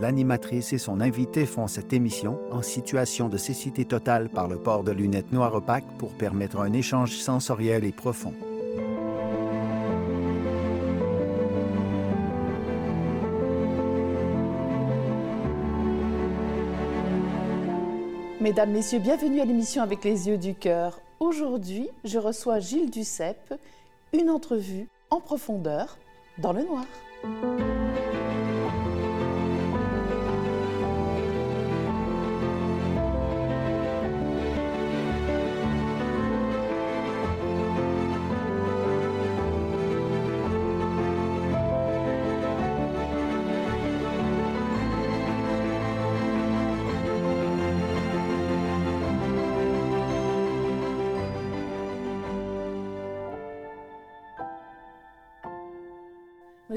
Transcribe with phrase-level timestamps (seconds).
[0.00, 4.84] l'animatrice et son invité font cette émission en situation de cécité totale par le port
[4.84, 8.34] de lunettes noires opaques pour permettre un échange sensoriel et profond.
[18.40, 21.00] Mesdames, Messieurs, bienvenue à l'émission avec les yeux du cœur.
[21.18, 23.54] Aujourd'hui, je reçois Gilles Duceppe,
[24.12, 25.98] une entrevue en profondeur
[26.38, 27.77] dans le noir.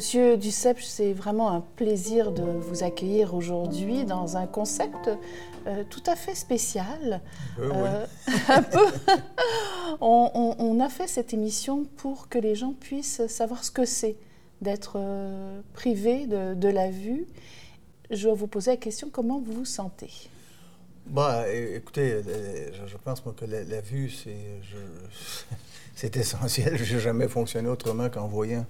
[0.01, 5.11] Monsieur Duceppe, c'est vraiment un plaisir de vous accueillir aujourd'hui dans un concept
[5.67, 7.21] euh, tout à fait spécial.
[7.59, 8.07] Euh,
[8.49, 8.87] un peu.
[10.01, 14.15] on, a fait cette émission pour que les gens puissent savoir ce que c'est
[14.59, 17.27] d'être euh, privé de, la vue.
[18.09, 20.09] Je vais vous poser la question, comment vous vous sentez?
[21.05, 22.23] Bah, écoutez,
[22.87, 26.75] je, pense que la, vue, c'est essentiel.
[26.75, 28.65] Je n'ai jamais fonctionné autrement qu'en voyant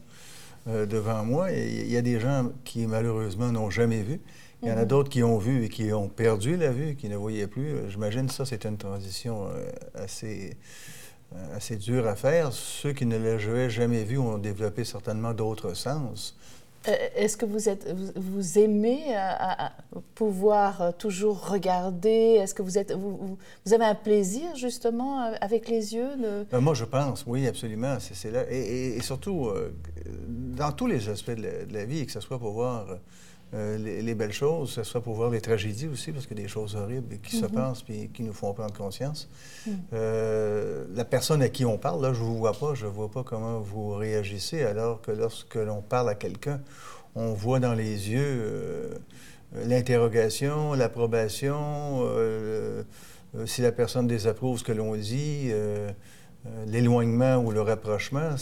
[0.68, 1.52] euh, devant moi.
[1.52, 4.22] Il y a des gens qui, malheureusement, n'ont jamais vu.
[4.62, 4.88] Il y en a mhm.
[4.88, 7.70] d'autres qui ont vu et qui ont perdu la vue, qui ne voyaient plus.
[7.72, 10.56] Euh, j'imagine que ça, c'est une transition euh, assez,
[11.56, 12.52] assez dure à faire.
[12.54, 16.38] Ceux qui ne l'avaient jamais vu ont développé certainement d'autres sens.
[16.88, 19.68] Euh, est-ce que vous, aimez euh,
[20.16, 22.40] pouvoir euh, toujours regarder?
[22.40, 23.38] Est-ce que vous, êtes, vous,
[23.72, 26.10] avez un plaisir justement avec les yeux
[26.52, 27.98] Moi, je pense, oui, absolument.
[28.50, 29.52] Et, surtout,
[30.08, 32.88] dans tous les aspects de la, vie, que ce soit pour voir
[33.54, 36.76] les, belles choses, que ce soit pour voir les tragédies aussi, parce a des choses
[36.76, 37.52] horribles qui se mhm.
[37.52, 39.30] passent et qui nous font prendre conscience.
[39.68, 39.76] Mhm.
[40.96, 43.10] la personne à qui on parle, là, je ne vous vois pas, je ne vois
[43.10, 46.62] pas comment vous réagissez, alors que lorsque l'on parle à quelqu'un,
[47.16, 48.96] on voit dans les yeux euh,
[49.66, 52.84] l'interrogation, l'approbation, euh,
[53.36, 55.52] euh, si la personne désapprouve ce que l'on dit,
[56.68, 58.36] l'éloignement ou le rapprochement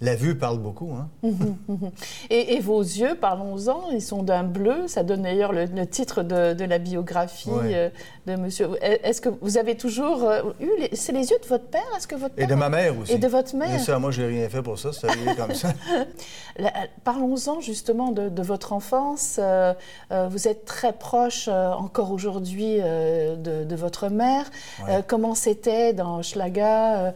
[0.00, 0.92] la vue parle beaucoup.
[0.92, 1.08] Hein?
[2.30, 4.86] Et, vos yeux, parlons-en, ils sont d'un bleu.
[4.86, 7.88] Ça donne d'ailleurs le, titre de, la biographie euh,
[8.26, 8.70] de monsieur.
[8.80, 10.70] Est-ce que vous avez toujours euh, eu.
[10.78, 10.90] Les...
[10.94, 13.12] C'est les yeux de votre père Est-ce que votre Et de ma mère aussi.
[13.12, 14.92] Et de votre mère Et ça, moi, j'ai rien fait pour ça.
[14.92, 15.72] C'est arrivé comme ça.
[17.04, 19.40] Parlons-en justement de, votre enfance.
[19.42, 19.74] Euh,
[20.30, 24.50] vous êtes très proche encore aujourd'hui de, votre mère.
[25.06, 27.14] comment c'était dans Schlaga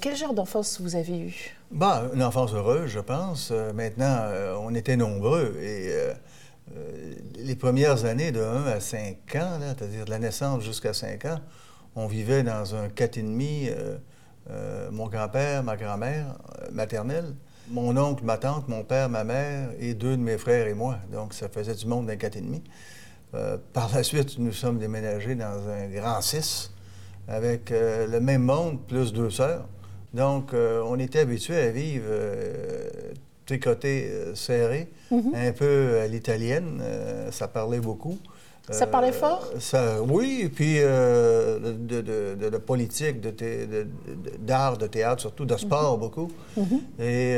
[0.00, 3.50] Quel genre d'enfance vous avez eu bah, une enfance heureuse, je pense.
[3.50, 6.14] Euh, maintenant, euh, on était nombreux et euh,
[7.36, 11.40] les premières années de 1 à 5 ans, c'est-à-dire de la naissance jusqu'à 5 ans,
[11.96, 13.72] on vivait dans un 4,5.
[14.92, 16.38] mon grand-père, ma grand-mère
[16.72, 17.34] maternelle,
[17.68, 20.98] mon oncle, ma tante, mon père, ma mère et deux de mes frères et moi.
[21.12, 22.62] Donc, ça faisait du monde d'un 4,5.
[23.34, 26.72] Euh, par la suite, nous sommes déménagés dans un grand 6
[27.26, 29.66] avec le même monde plus deux sœurs.
[30.14, 32.88] Donc, euh, on était habitué à vivre euh,
[33.46, 35.32] tricoté euh, serré, mhm.
[35.34, 36.80] un peu à l'italienne.
[37.32, 38.16] ça parlait beaucoup.
[38.70, 39.46] Ça parlait fort?
[39.58, 43.20] Ça, oui, puis de, de, politique,
[44.40, 46.00] d'art, de, théâtre, surtout de sport mhm.
[46.00, 46.30] beaucoup.
[46.56, 46.80] Mhm.
[46.98, 47.36] Et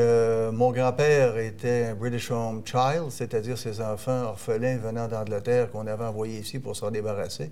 [0.53, 6.05] mon grand-père était un British Home Child, c'est-à-dire ses enfants orphelins venant d'Angleterre qu'on avait
[6.05, 7.51] envoyés ici pour s'en débarrasser.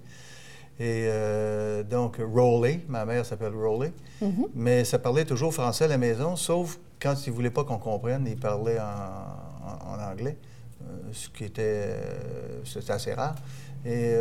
[0.80, 4.46] Et euh, donc, Rowley, ma mère s'appelle Rowley, mhm.
[4.54, 7.78] mais ça parlait toujours français à la maison, sauf quand il ne voulait pas qu'on
[7.78, 10.36] comprenne, il parlait en, anglais,
[10.82, 13.36] euh, ce qui était euh, assez rare.
[13.86, 14.14] Et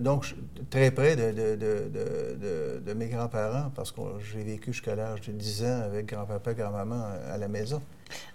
[0.00, 0.34] donc,
[0.70, 4.00] très près de, de, de, mes grands-parents, parce que
[4.32, 7.00] j'ai vécu jusqu'à l'âge de 10 ans avec grand-papa et grand-maman
[7.30, 7.80] à, la maison.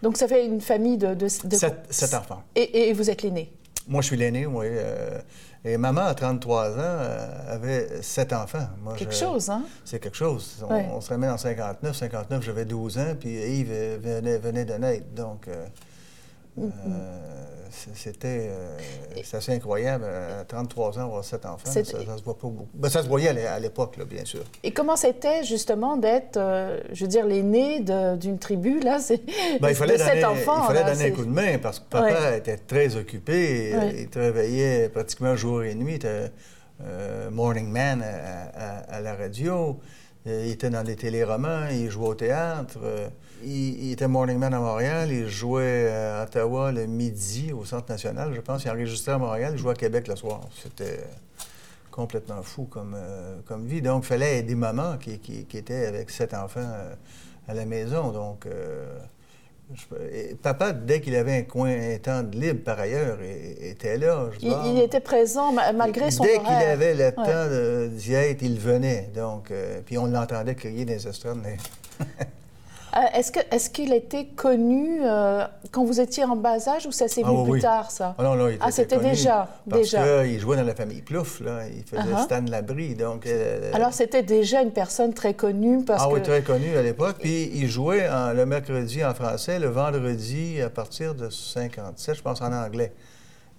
[0.02, 1.28] Donc, ça fait une famille de...
[1.28, 2.44] Sept, enfants.
[2.56, 3.52] Et, et, vous êtes l'aîné?
[3.90, 4.68] Moi, je suis l'aîné, oui.
[5.66, 8.68] Et maman, à 33 ans, euh, avait sept enfants.
[8.82, 9.64] Moi, quelque chose, hein?
[9.84, 10.66] C'est quelque chose.
[10.70, 11.96] On, se remet en 59.
[11.96, 15.08] 59, j'avais 12 ans, puis Yves venait, venait de naître.
[15.14, 15.66] Donc, euh,
[16.60, 18.50] euh, c'était
[19.34, 20.06] assez incroyable.
[20.06, 22.68] À 33 ans, avoir sept enfants, ça, ça, se voit pas beaucoup.
[22.74, 24.44] Ben, ça se voyait à l'époque, bien sûr.
[24.64, 26.40] Et comment c'était, justement, d'être,
[26.92, 27.82] je veux dire, l'aîné
[28.18, 28.98] d'une tribu, là?
[29.62, 30.64] Ben, il fallait de sept enfants.
[30.64, 33.74] Il fallait donner un coup de main parce que papa était très occupé.
[33.98, 35.94] Il travaillait pratiquement jour et nuit.
[35.94, 36.32] Il était
[36.82, 39.80] euh, morning man à, la radio.
[40.26, 42.80] il était dans des téléromans, il jouait au théâtre.
[43.44, 48.34] Il, était morning man à Montréal, il jouait à Ottawa le midi au Centre national,
[48.34, 48.64] je pense.
[48.66, 50.42] Il enregistrait à Montréal, il jouait à Québec le soir.
[50.62, 51.06] C'était
[51.90, 52.98] complètement fou comme,
[53.46, 53.82] comme vie.
[53.82, 56.70] Donc, il fallait des mamans qui, qui, étaient avec sept enfants
[57.48, 58.12] à la maison.
[58.12, 58.46] Donc,
[60.42, 64.30] papa, dès qu'il avait un coin, un temps de libre par ailleurs, était là.
[64.42, 69.10] il, était présent malgré son Dès qu'il avait le temps d'y être, il venait.
[69.14, 71.38] Donc, euh, puis on l'entendait crier dans les estrades.
[72.96, 76.92] Euh, est-ce, que, est-ce qu'il était connu euh, quand vous étiez en bas âge ou
[76.92, 78.16] ça s'est ah vu plus tard, ça?
[78.18, 79.48] Ah non, non, il était ah, c'était déjà.
[79.70, 80.24] Parce déjà.
[80.24, 81.68] qu'il jouait dans la famille Plouffe, là.
[81.68, 82.24] Il faisait uh-huh.
[82.24, 82.96] Stan Labrie.
[82.96, 86.16] Donc, euh, Alors, c'était déjà une personne très connue parce ah, que...
[86.16, 87.18] oui, très connue à l'époque.
[87.20, 92.42] Puis, il jouait le mercredi en français, le vendredi à partir de 57, je pense,
[92.42, 92.92] en anglais.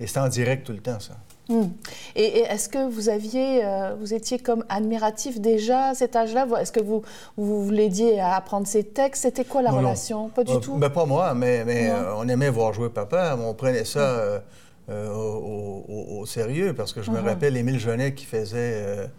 [0.01, 1.15] Et c'était en direct tout le temps, ça.
[1.51, 1.67] Hmm.
[2.15, 6.47] Et, est-ce que vous aviez, euh, vous étiez comme admiratif déjà à cet âge-là?
[6.61, 7.03] Est-ce que vous,
[7.37, 9.23] vous l'aidiez à apprendre ces textes?
[9.23, 10.29] C'était quoi la relation?
[10.29, 10.77] Pas du euh, tout?
[10.77, 13.37] ben, Pas moi, mais, mais euh, on aimait voir jouer papa.
[13.37, 14.43] On prenait ça
[14.89, 14.93] hmm.
[14.93, 17.25] au, sérieux parce que je me uh-huh.
[17.25, 19.11] rappelle Émile Genet qui faisait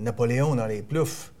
[0.00, 1.32] Napoléon dans les ploufs.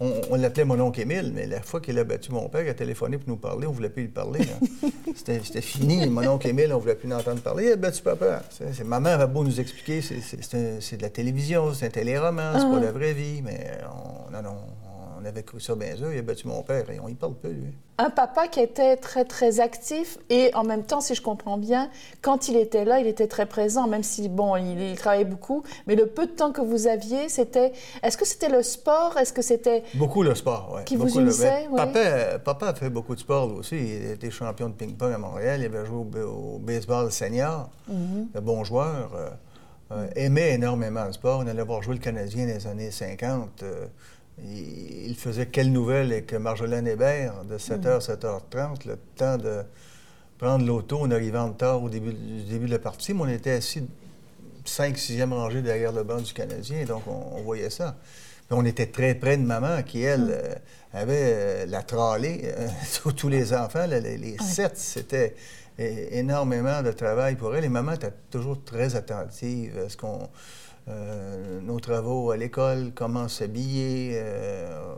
[0.00, 2.74] On, l'appelait mon oncle Émile, mais la fois qu'il a battu mon père, il a
[2.74, 4.40] téléphoné pour nous parler, on ne voulait plus lui parler.
[5.14, 6.06] C'était fini.
[6.08, 7.66] Mon oncle Émile, on ne voulait plus l'entendre parler.
[7.66, 8.42] Il a battu papa.
[8.84, 12.80] maman avait beau nous expliquer, c'est de la télévision, c'est un téléroman, c'est pas ah.
[12.80, 14.56] la vraie vie, mais on, non, non,
[15.24, 16.12] on avait cru ça bien sûr.
[16.12, 17.72] Il a battu mon père et on y parle peu, lui.
[17.96, 21.90] Un papa qui était très, très actif et en même temps, si je comprends bien,
[22.22, 25.62] quand il était là, il était très présent, même si, bon, il, travaillait beaucoup.
[25.86, 27.72] Mais le peu de temps que vous aviez, c'était.
[28.02, 29.16] Est-ce que c'était le sport?
[29.16, 29.84] Est-ce que c'était.
[29.94, 30.84] Beaucoup le sport, oui.
[30.84, 31.68] Qui vous unissait?
[31.74, 33.76] Papa, papa a fait beaucoup de sport aussi.
[33.76, 35.60] Il était champion de ping-pong à Montréal.
[35.60, 37.70] Il avait joué au, baseball senior.
[37.88, 39.12] Mm bon joueur.
[39.14, 39.30] Euh,
[39.92, 41.40] euh, aimait énormément le sport.
[41.44, 43.62] On allait voir jouer le Canadien dans les années 50
[44.42, 49.62] il faisait quelle nouvelle avec Marjolaine Hébert de 7h, 7h30, le temps de
[50.38, 53.14] prendre l'auto en arrivant tard au début, du début de la partie.
[53.14, 53.84] Mais on était assis
[54.64, 57.96] 5 6e rangée derrière le banc du Canadien, donc on, voyait ça.
[58.50, 60.30] on était très près de maman qui, elle, mm.
[60.30, 60.54] euh,
[60.92, 63.86] avait euh, la tralée euh, tous les enfants.
[63.86, 65.36] les, sept, c'était
[65.78, 67.64] énormément de travail pour elle.
[67.64, 70.28] Et maman était toujours très attentive à ce qu'on
[70.88, 74.12] euh, nos travaux à l'école, comment s'habiller.
[74.14, 74.94] Euh,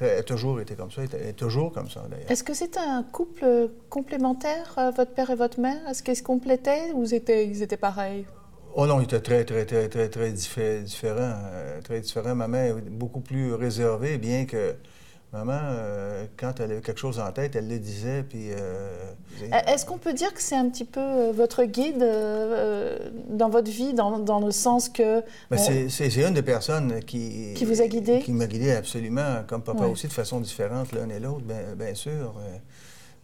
[0.00, 2.30] a toujours été comme ça, est toujours comme ça d'ailleurs.
[2.30, 5.76] Est-ce que c'était un couple complémentaire, euh, votre père et votre mère?
[5.88, 8.24] Est-ce qu'ils se complétaient ou ils étaient, ils étaient pareils?
[8.76, 11.34] Oh non, ils étaient très, très, très, très, très différents.
[11.82, 12.34] très différents.
[12.34, 14.76] Ma mère est beaucoup plus réservée, bien que
[15.32, 18.52] Maman, euh, quand elle avait quelque chose en tête, elle le disait, puis...
[18.52, 19.12] Euh,
[19.66, 21.98] est-ce qu'on peut dire que c'est un petit peu euh, votre guide
[23.28, 25.22] dans votre vie, dans, le sens que...
[25.50, 27.54] Ben, c'est une des personnes qui...
[27.54, 28.20] Qui vous a guidé?
[28.20, 31.44] Qui m'a guidé absolument, comme papa aussi, de façon différente l'un et l'autre,
[31.76, 32.34] bien, sûr,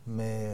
[0.06, 0.48] mais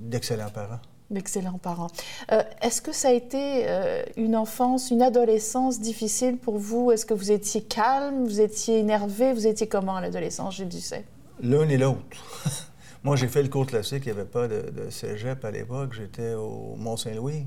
[0.00, 0.80] d'excellents parents
[1.10, 1.90] d'excellents parents.
[2.32, 6.92] Euh, est-ce que ça a été euh, une enfance, une adolescence difficile pour vous?
[6.92, 11.04] Est-ce que vous étiez calme, vous étiez énervé, vous étiez comment à l'adolescence, Gilles Ducet?
[11.42, 12.00] L'un et l'autre.
[13.04, 15.94] Moi, j'ai fait le cours classique, il n'y avait pas de, cégep à l'époque.
[15.94, 17.46] J'étais au Mont-Saint-Louis.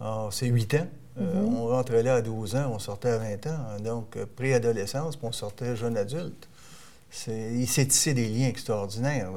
[0.00, 0.86] Alors, c'est 8 ans.
[1.20, 1.54] Euh, mm-hmm.
[1.54, 3.58] on rentrait là à 12 ans, on sortait à 20 ans.
[3.80, 6.48] Donc, préadolescence, puis on sortait jeune adulte.
[7.28, 9.30] Il s'est tissé des liens extraordinaires.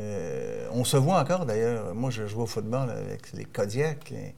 [0.00, 1.94] Euh, on se voit encore d'ailleurs.
[1.94, 4.12] Moi, je joue au football avec les Kodiaks.
[4.12, 4.34] Et,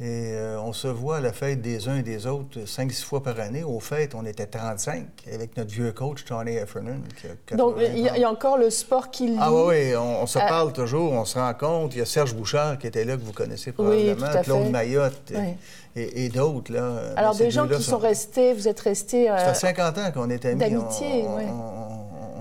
[0.00, 3.20] euh, on se voit à la fête des uns et des autres cinq, six fois
[3.20, 3.64] par année.
[3.64, 7.00] Au fait, on était 35 avec notre vieux coach, Tony Heffernan.
[7.52, 9.38] Donc, il y, a encore le sport qui lie.
[9.40, 9.96] Ah oui, oui.
[9.96, 11.96] On, se euh, parle toujours, on se rencontre.
[11.96, 15.32] Il y a Serge Bouchard qui était là, que vous connaissez probablement, Claude Mayotte
[15.96, 16.72] et, d'autres.
[17.16, 19.26] Alors, des gens qui sont restés, vous êtes restés.
[19.26, 20.60] Ça fait 50 ans qu'on est amis.
[20.60, 21.87] D'amitié, oui on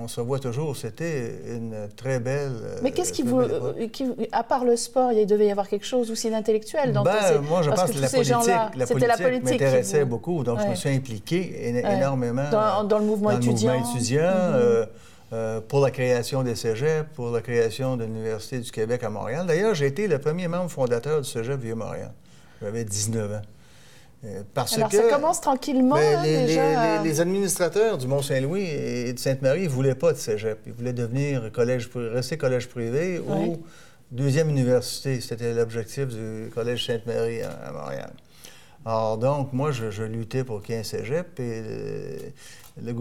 [0.08, 0.76] se voit toujours.
[0.76, 2.54] C'était une très belle.
[2.82, 3.42] Mais qu'est-ce qui vous.
[4.32, 7.14] à part le sport, il devait y avoir quelque chose aussi d'intellectuel dans ben,
[7.48, 10.44] Moi, je pense que, la politique, la politique, m'intéressait beaucoup.
[10.44, 13.74] Donc, je me suis impliqué énormément dans, le mouvement étudiant.
[13.74, 14.86] Mouvement étudiant euh,
[15.34, 19.46] euh, pour la création des cégeps, pour la création de l'Université du Québec à Montréal.
[19.46, 22.14] D'ailleurs, j'ai été le premier membre fondateur du cégep Vieux-Montréal.
[22.62, 23.42] J'avais 19 ans.
[24.26, 29.70] Euh, parce Alors, ça commence tranquillement, ben, les, administrateurs du Mont-Saint-Louis et de Sainte-Marie ne
[29.70, 30.60] voulaient pas de cégep.
[30.66, 33.62] Ils voulaient devenir collège, rester collège privé ou
[34.12, 35.22] deuxième université.
[35.22, 38.12] C'était l'objectif du Collège Sainte-Marie à, Montréal.
[38.86, 41.62] Alors, donc, moi, je, luttais pour qu'il y ait un cégep et
[42.84, 42.94] le,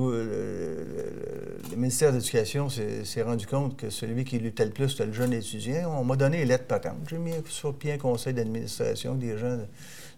[1.76, 5.32] ministère de l'Éducation s'est rendu compte que celui qui luttait le plus, c'était le jeune
[5.32, 5.94] étudiant.
[5.98, 6.98] On m'a donné les lettres patentes.
[7.08, 9.58] J'ai mis sur pied un conseil d'administration des gens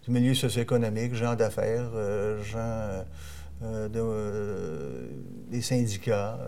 [0.09, 3.05] du milieu socio-économique, gens d'affaires, euh, gens
[5.51, 6.39] des syndicats.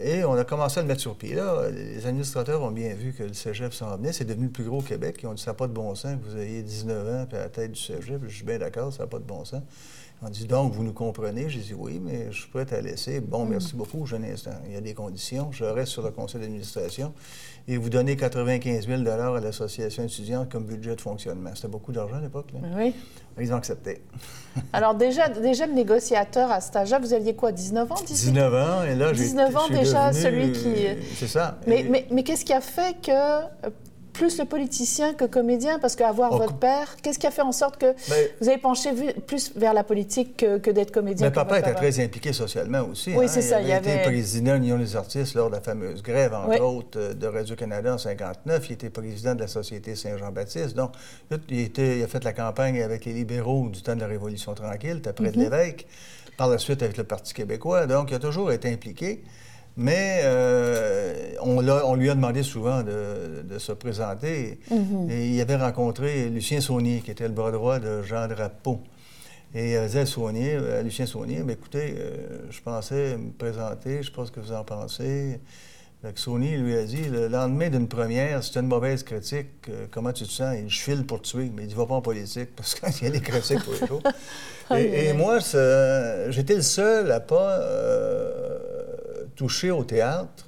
[0.00, 1.34] et on a commencé à le mettre sur pied.
[1.34, 4.12] Là, les administrateurs ont bien vu que le cégep s'en venait.
[4.12, 5.18] C'est devenu le plus gros au Québec.
[5.22, 7.36] Ils ont dit ça n'a pas de bon sens que vous ayez 19 ans puis
[7.36, 8.20] à la tête du cégep.
[8.26, 9.62] Je suis bien d'accord, ça n'a pas de bon sens.
[10.22, 11.50] On dit donc, vous nous comprenez?
[11.50, 13.20] J'ai dit oui, mais je suis prêt à laisser.
[13.20, 13.50] Bon, mm.
[13.50, 14.58] merci beaucoup, jeune instant.
[14.66, 15.52] Il y a des conditions.
[15.52, 17.12] Je reste sur le conseil d'administration
[17.68, 21.50] et vous donnez 95 000 à l'association étudiante comme budget de fonctionnement.
[21.54, 22.52] C'était beaucoup d'argent à l'époque.
[22.76, 22.94] Oui.
[23.38, 24.02] Ils ont accepté.
[24.72, 28.82] Alors, déjà, déjà, le négociateur à cet âge-là, vous aviez quoi, 19 ans, 19 ans,
[28.84, 29.24] et là, j'ai.
[29.24, 30.74] 19 ans déjà, celui qui.
[31.16, 31.58] C'est ça.
[31.66, 33.42] Mais, mais, mais qu'est-ce qui a fait que
[34.16, 37.52] plus le politicien que comédien Parce qu'avoir oh, votre père, qu'est-ce qui a fait en
[37.52, 37.94] sorte que
[38.40, 38.90] vous avez penché
[39.26, 41.26] plus vers la politique que, d'être comédien?
[41.26, 43.14] Mais papa était très impliqué socialement aussi.
[43.14, 43.28] Oui, hein.
[43.28, 43.60] c'est ça.
[43.60, 46.98] Il, avait été président de l'Union des artistes lors de la fameuse grève, entre autres,
[46.98, 48.70] euh, de Radio-Canada en 59.
[48.70, 50.74] Il était président de la Société Saint-Jean-Baptiste.
[50.74, 50.92] Donc,
[51.48, 54.54] il, était, il, a fait la campagne avec les libéraux du temps de la Révolution
[54.54, 55.42] tranquille, après de mhm.
[55.44, 55.86] l'évêque.
[56.36, 57.86] Par la suite, avec le Parti québécois.
[57.86, 59.22] Donc, il a toujours été impliqué.
[59.76, 64.58] Mais euh, on, on, lui a demandé souvent de, se présenter.
[64.70, 65.10] Mm-hmm.
[65.10, 68.80] Et il avait rencontré Lucien Saunier, qui était le bras droit de Jean Drapeau.
[69.54, 72.16] Et il disait à, Lucien Saunier, mais écoutez, euh,
[72.50, 75.40] je pensais me présenter, je ne sais pas ce que vous en pensez.
[76.14, 80.24] Saunier lui a dit, le lendemain d'une première, c'était une mauvaise critique, euh, comment tu
[80.24, 80.54] te sens?
[80.56, 83.02] Il dit, je file pour tuer, mais il dit, va pas en politique, parce qu'il
[83.02, 84.02] y a des critiques pour les jours.
[84.76, 85.38] et, et, moi,
[86.30, 87.58] j'étais le seul à pas
[89.36, 90.46] touché au théâtre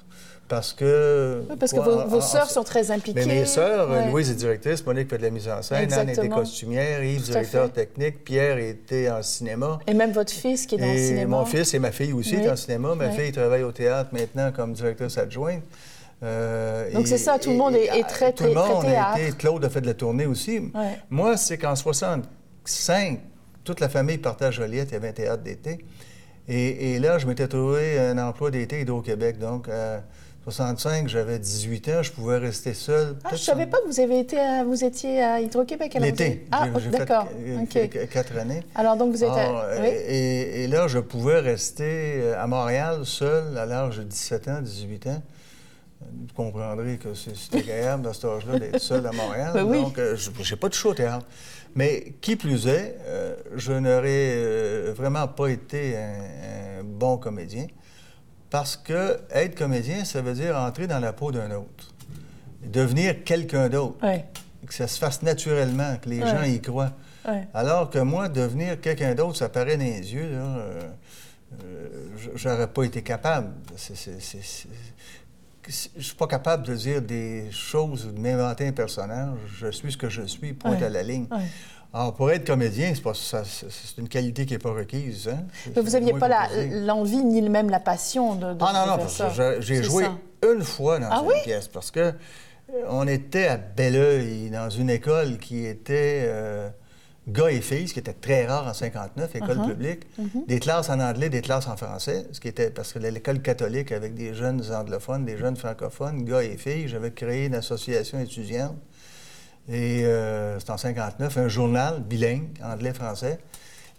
[0.49, 1.43] parce que...
[1.59, 3.23] parce que vos, sœurs sont très impliquées.
[3.25, 6.27] Mais mes sœurs, Louise est directrice, Monique fait de la mise en scène, Anne était
[6.27, 9.79] costumière, Yves, directeur technique, Pierre était en cinéma.
[9.85, 11.37] Et même votre fils qui est dans le cinéma.
[11.37, 12.95] mon fils et ma fille aussi sont en cinéma.
[12.95, 15.61] Ma fille travaille au théâtre maintenant comme directrice adjointe.
[16.21, 19.63] Euh, Donc c'est ça, tout le monde est, très, tout le monde a été, Claude
[19.63, 20.71] a fait de la tournée aussi.
[21.09, 23.19] Moi, c'est qu'en 65,
[23.63, 25.85] toute la famille partait à Joliette, il y avait un théâtre d'été.
[26.49, 29.37] Et, là, je m'étais trouvé un emploi d'été Hydro-Québec.
[29.37, 30.01] Donc, à
[30.45, 33.17] 65, j'avais 18 ans, je pouvais rester seul.
[33.23, 36.47] Ah, je ne savais pas que vous, avez été vous étiez à Hydro-Québec à L'été.
[36.51, 37.27] Ah, d'accord.
[38.11, 38.63] Quatre années.
[38.73, 39.31] Alors, donc, vous êtes...
[39.83, 45.07] et, là, je pouvais rester euh, à Montréal seul à l'âge de 17 ans, 18
[45.07, 45.21] ans.
[46.11, 49.51] Vous comprendrez que c'est agréable à cet âge-là d'être seul à Montréal.
[49.53, 51.25] Ben donc, euh, je n'ai pas de chaud au théâtre.
[51.75, 57.67] Mais qui plus est, euh, je n'aurais euh, vraiment pas été un, bon comédien
[58.49, 61.93] parce que être comédien, ça veut dire entrer dans la peau d'un autre,
[62.63, 63.99] devenir quelqu'un d'autre,
[64.65, 66.93] que ça se fasse naturellement, que les gens y croient.
[67.53, 70.63] Alors que moi, devenir quelqu'un d'autre, ça paraît dans les yeux, là,
[71.63, 73.51] euh, j'aurais pas été capable.
[75.69, 79.37] Je ne suis pas capable de dire des choses ou de m'inventer un personnage.
[79.59, 81.27] Je suis ce que je suis, point à la ligne.
[81.93, 85.29] Alors, pour être comédien, c'est une qualité qui n'est pas requise.
[85.31, 85.45] Hein?
[85.75, 89.83] Mais vous n'aviez pas l'envie ni même la passion de, de Ah non, non, j'ai
[89.83, 90.05] joué
[90.43, 94.89] une fois dans ah une pièce parce que euh, on était à Belleuil, dans une
[94.89, 96.69] école qui était euh,
[97.31, 99.67] gars et filles, ce qui était très rare en 59, école uh-huh.
[99.67, 100.47] publique, uh-huh.
[100.47, 103.91] des classes en anglais, des classes en français, ce qui était parce que l'école catholique
[103.91, 108.75] avec des jeunes anglophones, des jeunes francophones, gars et filles, j'avais créé une association étudiante.
[109.67, 113.39] Et euh, c'était en 59, un journal bilingue, anglais-français.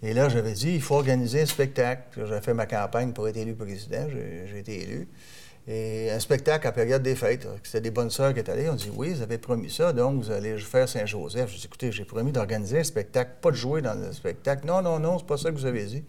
[0.02, 2.02] Et là, j'avais dit, il faut organiser un spectacle.
[2.26, 5.08] J'avais fait ma campagne pour être élu président, j'ai été élu.
[5.72, 7.46] Et un spectacle à période des fêtes.
[7.62, 8.68] C'était des bonnes sœurs qui étaient allées.
[8.68, 11.48] On dit Oui, vous avez promis ça, donc vous allez faire Saint-Joseph.
[11.48, 14.66] Je dis Écoutez, j'ai promis d'organiser un spectacle, pas de jouer dans le spectacle.
[14.66, 16.02] Non, non, non, c'est pas ça que vous avez dit.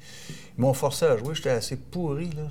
[0.58, 1.36] Ils m'ont forcé à jouer.
[1.36, 2.32] J'étais assez pourri.
[2.32, 2.44] Là.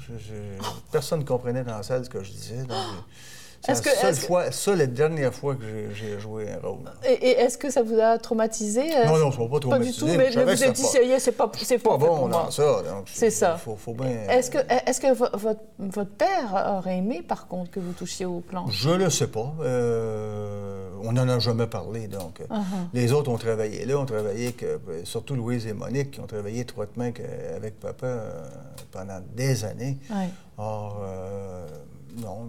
[0.92, 2.62] Personne ne comprenait dans la salle ce que je disais.
[2.62, 2.68] Donc,
[3.60, 5.62] c'est la seule fois, ça, la dernière fois que
[5.92, 6.90] j'ai joué un rôle.
[7.06, 8.82] Et, est-ce que ça vous a traumatisé?
[9.06, 9.68] Non, non, ça m'a pas traumatisé.
[9.68, 12.82] Pas du tout, mais, vous êtes dit, c'est pas, c'est pas, pas bon dans ça.
[13.06, 13.56] C'est ça.
[13.56, 14.08] Faut, faut bien...
[14.28, 15.38] Est-ce que, est que votre,
[15.78, 18.72] votre, père aurait aimé, par contre, que vous touchiez aux planches?
[18.72, 19.54] Je le sais pas.
[19.60, 22.40] Euh, on n'en a jamais parlé, donc.
[22.40, 22.54] Uh-huh.
[22.92, 26.60] Les autres ont travaillé là, ont travaillé, que, surtout Louise et Monique, qui ont travaillé
[26.60, 27.10] étroitement
[27.56, 28.42] avec papa euh,
[28.90, 29.98] pendant des années.
[30.58, 31.66] Or, euh,
[32.16, 32.48] non,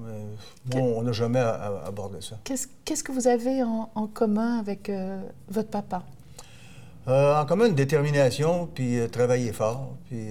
[0.65, 2.37] mais on n'a jamais abordé ça.
[2.43, 6.03] Qu'est-ce que vous avez en, commun avec euh, votre papa?
[7.07, 10.27] Euh, en commun, une détermination, puis euh, travailler fort, puis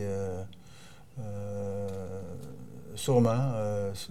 [2.94, 3.52] sûrement,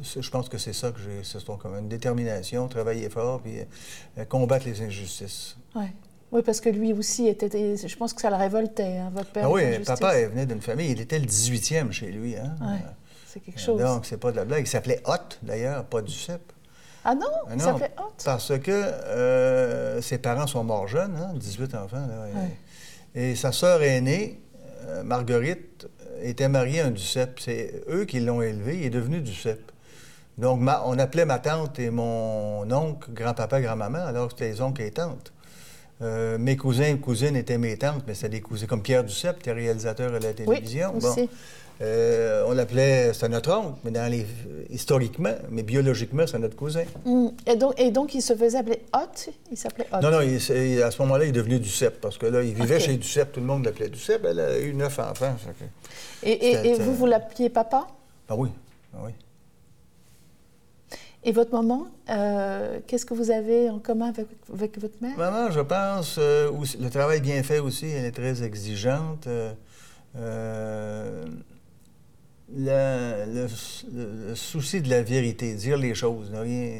[0.01, 1.79] je pense que c'est ça que j'ai, c'est en commun.
[1.79, 3.59] Une détermination, travailler fort, puis
[4.27, 5.57] combattre les injustices.
[5.75, 5.93] Ouais.
[6.31, 7.49] Oui, parce que lui aussi était.
[7.75, 9.45] Je pense que ça le révoltait, hein, votre père.
[9.45, 10.91] Ah oui, papa venait d'une famille.
[10.91, 12.35] Il était le 18e chez lui.
[12.35, 12.55] Hein?
[13.31, 13.79] C'est quelque chose.
[13.79, 14.61] Donc, c'est pas de la blague.
[14.61, 16.41] Il s'appelait Hot, d'ailleurs, pas du CEP.
[17.05, 17.27] Ah non?
[17.47, 18.13] Ah il s'appelait Hot?
[18.25, 22.07] Parce que euh, ses parents sont morts jeunes, hein, 18 enfants.
[22.07, 22.27] Là,
[23.13, 24.39] et, sa sœur aînée
[25.03, 25.87] Marguerite
[26.23, 27.39] était mariée à un Duceppe.
[27.39, 28.77] C'est eux qui l'ont élevé.
[28.79, 29.71] Il est devenu Duceppe.
[30.39, 34.81] Donc, on appelait ma tante et mon oncle grand-papa, grand-maman, alors que c'était les oncles
[34.81, 35.33] et tantes.
[36.01, 39.43] Euh, mes cousins et cousines étaient mes tantes, mais c'était des cousins comme Pierre Duceppe,
[39.43, 40.93] qui était réalisateur à la télévision.
[40.95, 41.29] Oui, aussi.
[41.81, 44.25] Euh, on l'appelait, c'est notre oncle, mais dans les,
[44.69, 46.83] historiquement, mais biologiquement, c'est notre cousin.
[47.05, 47.29] Hmm.
[47.47, 49.31] Et, donc, et donc, il se faisait appeler Hot?
[49.49, 50.01] Il s'appelait Hot?
[50.01, 52.97] Non, non, à ce moment-là, il est devenu Duceppe, parce que là, il vivait chez
[52.97, 54.25] Duceppe, tout le monde l'appelait Duceppe.
[54.25, 55.35] Elle a eu neuf enfants.
[56.21, 57.87] Et, et, vous, vous l'appeliez papa?
[58.27, 58.49] Ah oui,
[58.93, 59.11] ah oui.
[61.23, 64.13] Et votre maman, euh, qu'est-ce que vous avez en commun
[64.51, 65.17] avec, votre mère?
[65.17, 69.27] Maman, je pense, euh, le travail bien fait aussi, elle est très exigeante.
[70.17, 71.25] Euh,
[72.55, 73.47] le,
[74.35, 76.79] souci de la vérité, dire les choses, ne rien,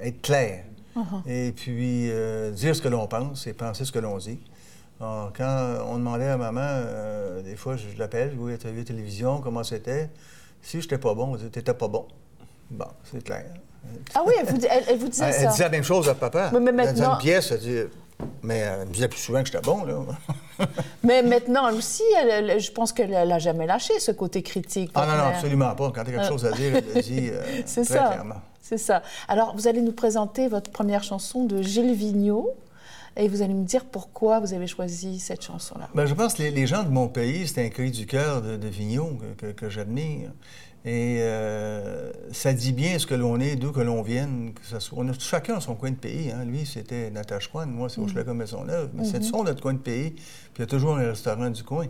[0.00, 0.64] être clair.
[0.96, 1.28] Uh-huh.
[1.28, 2.10] Et puis
[2.52, 4.40] dire ce que l'on pense et penser ce que l'on dit.
[4.98, 6.82] quand on demandait à maman,
[7.44, 10.10] des fois, je, l'appelle, oui, tu as vu la télévision, comment c'était?
[10.62, 12.06] Si je n'étais pas bon, tu n'étais pas bon.
[12.70, 13.44] Bon, c'est clair.
[14.14, 15.40] Ah oui, elle vous, elle, vous disait elle, ça?
[15.42, 16.50] Elle disait la même chose à papa.
[16.52, 16.82] Mais, maintenant...
[16.82, 17.80] Elle disait une pièce, elle dit...
[18.42, 20.66] Mais elle me disait plus souvent que j'étais bon, là.
[21.02, 24.90] mais maintenant, elle aussi, elle, je pense qu'elle n'a jamais lâché ce côté critique.
[24.94, 25.90] Ah non, non, absolument pas.
[25.90, 28.08] Quand il y a quelque chose à dire, elle le dit euh, très ça.
[28.10, 28.40] clairement.
[28.60, 29.02] C'est ça.
[29.28, 32.54] Alors, vous allez nous présenter votre première chanson de Gilles Vigneault.
[33.16, 35.88] Et vous allez me dire pourquoi vous avez choisi cette chanson-là.
[35.94, 38.56] Bien, je pense que les, gens de mon pays, c'est un cri du cœur de,
[38.56, 40.32] de Vigneault que, que j'admire.
[40.86, 44.52] Et euh, ça dit bien ce que l'on est, d'où que l'on vienne.
[44.52, 44.98] Que ça soit.
[45.00, 46.30] On a chacun son coin de pays.
[46.30, 46.44] Hein.
[46.44, 48.34] Lui, c'était Natashquan, moi, c'est mm -hmm.
[48.34, 48.90] Maisonneuve.
[48.94, 49.44] Mais c'est mm-hmm.
[49.44, 50.10] notre coin de pays.
[50.10, 51.86] Puis il y a toujours un restaurant du coin.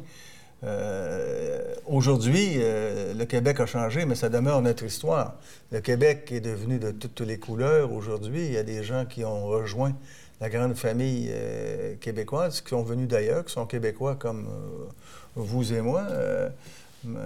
[0.63, 5.35] Euh, Aujourd'hui, euh, le Québec a changé, mais ça demeure notre histoire.
[5.71, 7.93] Le Québec est devenu de toutes, les couleurs.
[7.93, 9.93] Aujourd'hui, il y a des gens qui ont rejoint
[10.41, 14.87] la grande famille euh, québécoise, qui sont venus d'ailleurs, qui sont québécois comme euh,
[15.37, 16.07] vous et moi.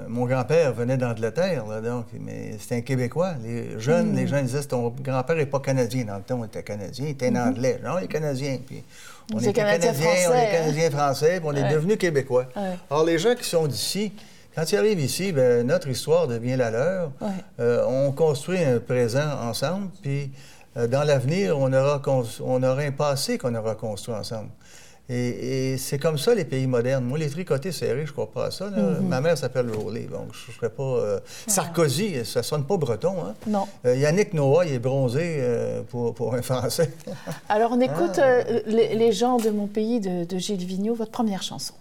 [0.08, 3.34] Mon grand-père venait d'Angleterre, donc, mais c'était un Québécois.
[3.42, 4.28] Les jeunes, les mm.
[4.28, 6.04] gens disaient ton grand-père n'est pas canadien.
[6.04, 7.48] Dans le temps, on était canadien, il était mm-hmm.
[7.48, 7.80] anglais.
[7.84, 8.58] Non, il est canadien.
[8.66, 8.84] Puis
[9.34, 9.92] on est canadien,
[10.28, 12.46] on est canadien français, puis on est devenu québécois.
[12.90, 14.12] Alors, les gens qui sont d'ici,
[14.54, 17.12] quand ils arrivent ici, bien, notre histoire devient la leur.
[17.60, 20.30] Euh, on construit un présent ensemble, puis
[20.76, 22.02] euh, dans l'avenir, on aura,
[22.40, 24.50] on aura un passé qu'on aura construit ensemble.
[25.10, 27.04] Et, c'est comme ça, les pays modernes.
[27.04, 28.68] Moi, les tricotés serrés, je ne crois pas à ça.
[28.68, 29.00] Mm-hmm.
[29.00, 30.82] Ma mère s'appelle Rowley, donc je ne serais pas...
[30.82, 33.34] Euh, Sarkozy, ça sonne pas breton, hein?
[33.46, 33.66] Non.
[33.86, 36.92] Euh, Yannick Noah, il est bronzé euh, pour, pour, un Français.
[37.48, 38.42] Alors, on écoute ah.
[38.66, 41.74] les, gens de mon pays de, de Gilles Vigneault, votre première chanson.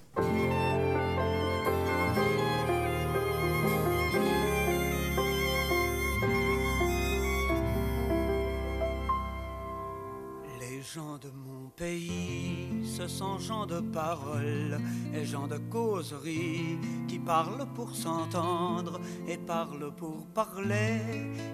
[13.17, 14.79] Sont gens de parole
[15.11, 16.77] et gens de causerie
[17.07, 20.99] qui parlent pour s'entendre et parlent pour parler.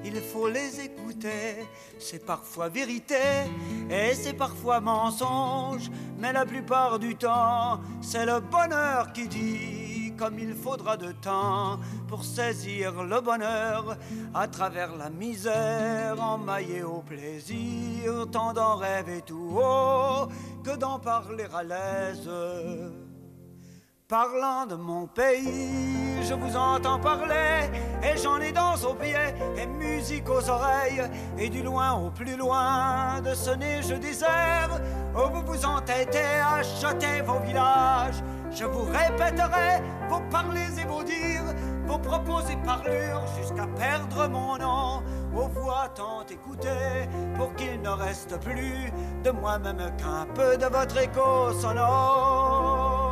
[0.03, 1.65] Il faut les écouter,
[1.99, 3.47] c'est parfois vérité
[3.89, 10.37] et c'est parfois mensonge, mais la plupart du temps, c'est le bonheur qui dit comme
[10.39, 13.97] il faudra de temps pour saisir le bonheur
[14.33, 20.27] à travers la misère, emmaillé au plaisir, tant d'en rêver tout haut
[20.63, 22.29] que d'en parler à l'aise.
[24.07, 27.69] Parlant de mon pays, je vous entends parler,
[28.03, 32.37] et j'en ai dans aux pieds, et musique aux oreilles, et du loin au plus
[32.37, 34.79] loin de ce neige désert,
[35.15, 36.61] où vous vous entêtez à
[37.23, 38.23] vos villages.
[38.51, 41.55] Je vous répéterai vos parlers et vos dires,
[41.87, 45.01] vos propos et parlures, jusqu'à perdre mon nom,
[45.35, 48.91] aux voix tant écoutées, pour qu'il ne reste plus
[49.23, 53.02] de moi-même qu'un peu de votre écho sonore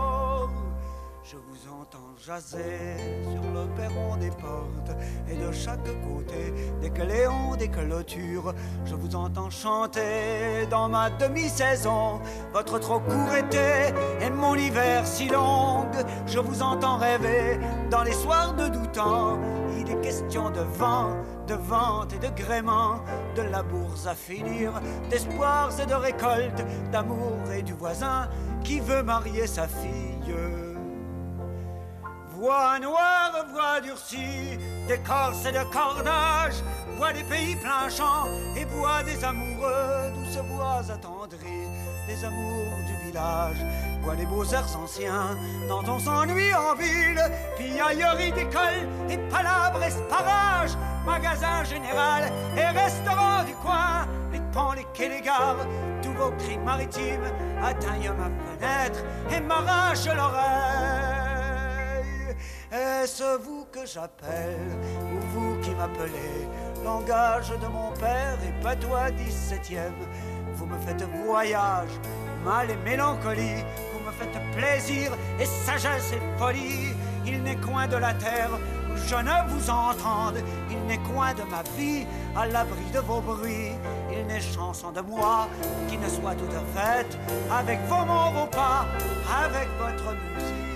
[2.25, 4.91] jaser sur le perron des portes
[5.27, 8.53] et de chaque côté des cléons, des clôtures.
[8.85, 12.19] Je vous entends chanter dans ma demi-saison
[12.53, 15.87] votre trop court été et mon hiver si long.
[16.27, 19.39] Je vous entends rêver dans les soirs de temps.
[19.79, 22.99] Il est question de vent, de vente et de gréement,
[23.35, 24.73] de la bourse à finir,
[25.09, 28.29] d'espoirs et de récoltes, d'amour et du voisin
[28.63, 30.70] qui veut marier sa fille.
[32.41, 36.55] Bois noir, bois durci, d'écorce et de cordage,
[36.97, 38.25] bois des pays plein champs
[38.57, 41.67] et bois des amoureux, douces bois attendris,
[42.07, 43.63] des amours du village,
[44.01, 45.37] bois des beaux airs anciens,
[45.69, 47.21] dont on s'ennuie en ville,
[47.59, 52.23] piaillerie d'école et palabres et magasin général
[52.57, 55.67] et restaurant du coin, les ponts, les quais, les gares,
[56.01, 57.31] tous vos cris maritimes
[57.63, 61.00] atteignent ma fenêtre et m'arrachent l'oreille.
[62.71, 66.47] Est-ce vous que j'appelle ou vous qui m'appelez?
[66.85, 69.91] Langage de mon père et patois 17e.
[70.53, 71.89] Vous me faites voyage,
[72.45, 73.65] mal et mélancolie.
[73.91, 76.95] Vous me faites plaisir et sagesse et folie.
[77.25, 80.37] Il n'est coin de la terre où je ne vous entende.
[80.69, 82.05] Il n'est coin de ma vie
[82.37, 83.73] à l'abri de vos bruits.
[84.13, 85.49] Il n'est chanson de moi
[85.89, 87.17] qui ne soit toute faite
[87.51, 88.85] avec vos mots, vos pas,
[89.43, 90.70] avec votre musique.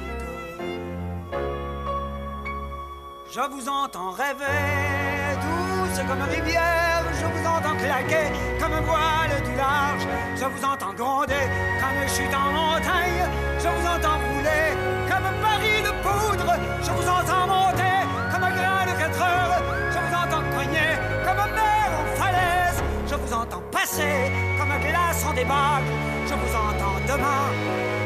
[3.36, 7.04] Je vous entends rêver, douce comme rivière.
[7.19, 10.08] Je vous entends claquer comme un voile du large.
[10.38, 11.43] Je vous entends gronder
[11.82, 13.28] comme chute en montagne.
[13.60, 14.65] Je vous entends rouler
[15.10, 16.56] comme un baril de poudre.
[16.82, 17.98] Je vous entends monter
[18.32, 19.63] comme un grain de 4 heures.
[19.91, 20.91] Je vous entends cogner
[21.26, 22.82] comme un mer en falaise.
[23.06, 25.91] Je vous entends passer comme un glace en débâcle.
[26.26, 27.52] Je vous entends demain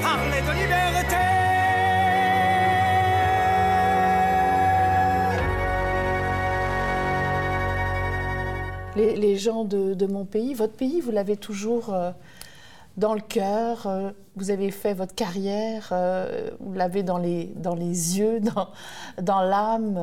[0.02, 1.59] parler de liberté.
[8.96, 12.12] Les, gens de, mon pays, votre pays, vous l'avez toujours euh,
[12.98, 17.48] dans le cœur, euh, vous avez fait votre carrière, euh, vous l'avez dans les,
[18.18, 18.42] yeux,
[19.22, 20.02] dans, l'âme,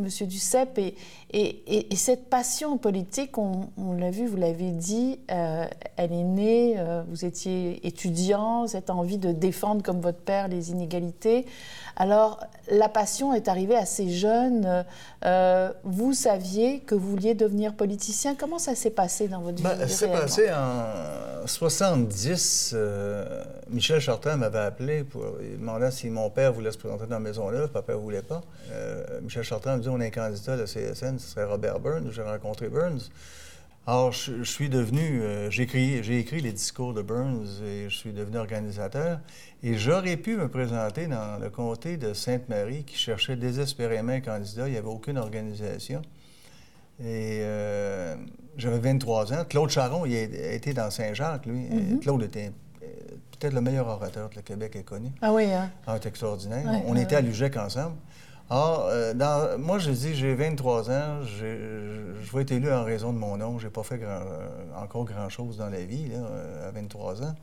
[0.00, 0.78] Monsieur Duceppe.
[0.78, 0.94] Et,
[1.32, 6.76] et, et, cette passion politique, on, on l'a vu, vous l'avez dit, elle est née,
[7.08, 11.46] vous étiez étudiant, cette envie de défendre comme votre père les inégalités.
[12.00, 14.86] Alors, la passion est arrivée assez jeune.
[15.26, 18.34] Euh, vous saviez que vous vouliez devenir politicien.
[18.34, 19.80] Comment ça s'est passé dans votre ben, vie?
[19.80, 22.72] Ça s'est passé en 70.
[22.72, 27.16] Euh, Michel Chartrand m'avait appelé pour il demandait si mon père voulait se présenter dans
[27.16, 27.68] la Maison-Neuve.
[27.68, 28.40] Papa ne voulait pas.
[28.72, 31.80] Euh, Michel Chartrand me dit on a un candidat à la CSN, ce serait Robert
[31.80, 32.10] Burns.
[32.12, 33.10] J'ai rencontré Burns.
[33.86, 38.36] Alors, je, suis devenu, euh, j'ai écrit, les discours de Burns et je suis devenu
[38.36, 39.20] organisateur.
[39.62, 44.68] Et j'aurais pu me présenter dans le comté de Sainte-Marie qui cherchait désespérément un candidat.
[44.68, 46.02] Il n'y avait aucune organisation.
[47.00, 48.16] Et euh,
[48.58, 49.44] j'avais 23 ans.
[49.48, 51.60] Claude Charon, il a été dans Saint-Jacques, lui.
[51.60, 52.00] Mm-hmm.
[52.00, 52.86] Claude était euh,
[53.38, 55.10] peut-être le meilleur orateur que le Québec ait connu.
[55.22, 55.70] Ah oui, hein?
[55.86, 56.82] Ah, extraordinaire.
[56.86, 57.96] On était à l'UGEC ensemble.
[58.52, 61.46] Alors, ah, euh, moi, je dis, j'ai 23 ans, je
[62.34, 63.60] vais être élu en raison de mon nom.
[63.60, 67.34] J'ai pas fait grand, euh, encore grand-chose dans la vie, là, euh, à 23 ans.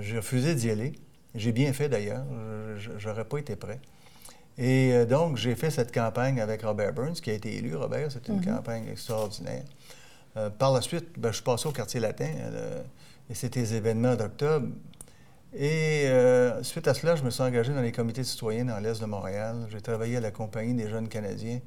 [0.00, 0.92] j'ai refusé d'y aller.
[1.34, 2.24] J'ai bien fait, d'ailleurs.
[2.98, 3.80] J'aurais pas été prêt.
[4.56, 8.12] Et donc, j'ai fait cette campagne avec Robert Burns, qui a été élu, Robert.
[8.12, 8.56] C'était une mm-hmm.
[8.56, 9.64] campagne extraordinaire.
[10.58, 12.28] par la suite, ben, je suis passé au quartier latin,
[13.28, 14.68] et c'était les événements d'octobre.
[15.52, 19.00] Et euh, suite à cela, je me suis engagé dans les comités citoyens dans l'Est
[19.00, 19.66] de Montréal.
[19.68, 21.60] J'ai travaillé à la Compagnie des jeunes Canadiens.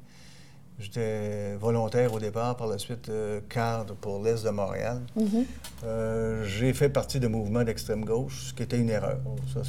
[0.80, 5.00] J'étais volontaire au départ, par la suite euh, cadre pour l'Est de Montréal.
[5.16, 5.44] Mm-hmm.
[5.84, 9.18] Euh, j'ai fait partie de mouvements d'extrême gauche, ce qui était une erreur.
[9.52, 9.60] Ça,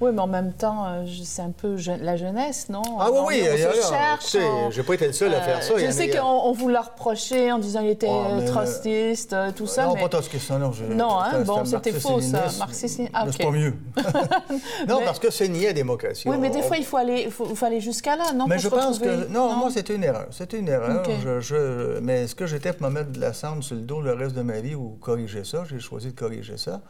[0.00, 2.82] oui, mais en même temps, euh, c'est un peu la jeunesse, non?
[2.98, 4.36] Ah oui, oui, on, se cherche.
[4.70, 5.74] J'ai pas été le seul à faire ça.
[5.76, 9.84] Je sais qu'on vous l'a reproché en disant qu'il était oh, trotskiste, tout ça.
[9.84, 10.00] Non, mais...
[10.00, 10.72] pas trotskiste, non.
[10.90, 11.42] non, hein?
[11.44, 12.46] bon, c'était faux, ça.
[12.58, 13.02] Marxiste.
[13.12, 13.74] Ah, C'est pas mieux.
[14.88, 16.28] non, parce que c'est nier la démocratie.
[16.28, 18.46] Oui, mais des fois, il faut aller, faut, aller jusqu'à là, non?
[18.46, 19.28] Mais je pense que.
[19.28, 20.26] Non, moi, c'était une erreur.
[20.30, 21.04] C'était une erreur.
[21.40, 24.12] Je, mais est-ce que j'étais pour me mettre de la cendre sur le dos le
[24.12, 25.64] reste de ma vie ou corriger ça?
[25.68, 26.82] J'ai choisi de corriger ça.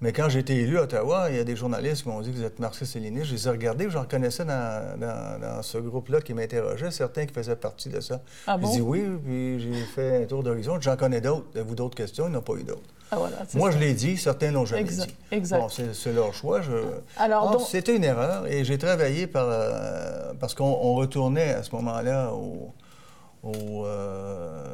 [0.00, 2.30] Mais quand j'ai été élu à Ottawa, il y a des journalistes qui m'ont dit
[2.32, 3.26] que vous êtes marxiste-léniniste.
[3.26, 7.56] Je les ai regardés, j'en reconnaissais dans, dans, ce groupe-là qui m'interrogeait, certains qui faisaient
[7.56, 8.20] partie de ça.
[8.46, 8.68] Ah bon?
[8.68, 10.80] J'ai dit oui, puis j'ai fait un tour d'horizon.
[10.80, 11.46] J'en connais d'autres.
[11.54, 12.26] Avez-vous d'autres questions?
[12.26, 12.93] Ils n'ont pas eu d'autres.
[13.14, 15.36] Ah, voilà, Moi, je l'ai dit, certains l'ont jamais exact, dit.
[15.36, 15.58] Exact.
[15.58, 16.60] Bon, c'est leur choix.
[16.62, 16.72] Je...
[17.16, 22.32] Alors, C'était une erreur et j'ai travaillé par, euh, parce qu'on retournait à ce moment-là
[22.32, 24.64] au, euh,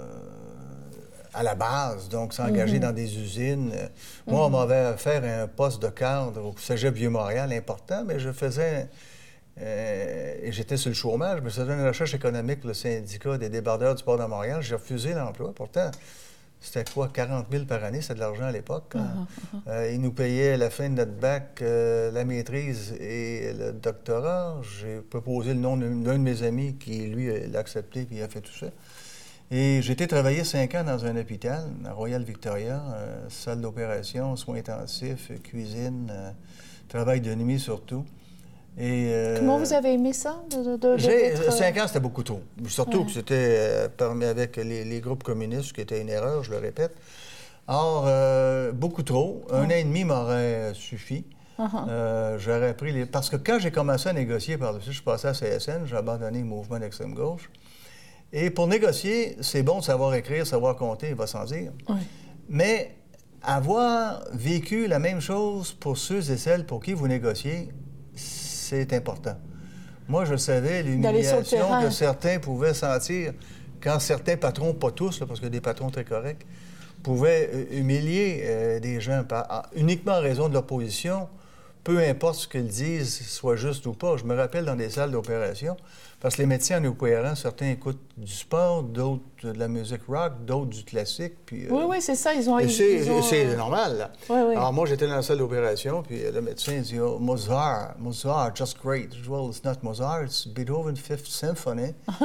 [1.35, 2.83] à la base, donc s'engager mhm.
[2.83, 3.73] dans des usines.
[4.27, 4.57] Moi, on mhm.
[4.57, 8.89] m'avait fait un poste de cadre au Cégep Vieux-Montréal important, mais je faisais...
[9.61, 13.37] Euh, et j'étais sur le chômage, je me faisais une recherche économique pour le syndicat
[13.37, 14.63] des débardeurs du port de Montréal.
[14.63, 15.53] J'ai refusé l'emploi.
[15.55, 15.91] Pourtant,
[16.61, 18.95] c'était quoi, 40 000 par année, c'est de l'argent à l'époque.
[19.67, 24.61] Euh, ils nous payaient à la fin de notre bac la maîtrise et le doctorat.
[24.63, 28.41] J'ai proposé le nom d'un de mes amis qui, lui, l'a accepté et a fait
[28.41, 28.67] tout ça.
[29.53, 34.37] Et j'ai été travailler cinq ans dans un hôpital, à Royal Victoria, euh, salle d'opération,
[34.37, 36.31] soins intensifs, cuisine, euh,
[36.89, 38.05] travail de nuit surtout.
[38.79, 40.43] Et, euh, Comment vous avez aimé ça?
[40.51, 40.97] De,
[41.51, 42.41] Cinq ans, c'était beaucoup trop.
[42.69, 46.95] Surtout que c'était avec les, groupes communistes, ce qui était une erreur, je le répète.
[47.69, 48.09] Or,
[48.73, 49.45] beaucoup trop.
[49.51, 51.25] Un an et demi m'aurait suffi.
[51.59, 52.39] Uh-huh.
[52.39, 53.07] J'aurais pris les...
[53.07, 56.39] Parce que quand j'ai commencé à négocier par-dessus, je suis passé à CSN, j'ai abandonné
[56.39, 57.51] le mouvement d'extrême gauche.
[58.33, 61.73] Et pour négocier, c'est bon de savoir écrire, savoir compter, il va sans dire.
[62.49, 62.95] Mais
[63.43, 67.69] avoir vécu la même chose pour ceux et celles pour qui vous négociez,
[68.71, 69.37] c'est important.
[70.09, 73.33] Moi, je savais l'humiliation que certains pouvaient sentir
[73.83, 76.47] quand certains patrons, pas tous, parce qu'il y a des patrons très corrects,
[77.03, 79.25] pouvaient euh, humilier euh, des gens
[79.75, 81.29] uniquement en raison de leur position,
[81.85, 84.17] peu importe ce qu'ils disent, soit juste ou pas.
[84.17, 85.77] Je me rappelle dans des salles d'opération,
[86.21, 90.45] parce que les médecins en opérant, certains écoutent du sport, d'autres de la musique rock,
[90.45, 91.35] d'autres du classique.
[91.47, 92.59] Puis, euh, oui, oui, c'est ça, ils ont...
[92.69, 94.13] C'est normal, là.
[94.29, 98.79] Alors moi, j'étais dans la salle d'opération, puis le médecin dit oh, Mozart, Mozart, just
[98.83, 99.11] great.
[99.27, 101.95] Well, it's not Mozart, it's Beethoven's Fifth Symphony.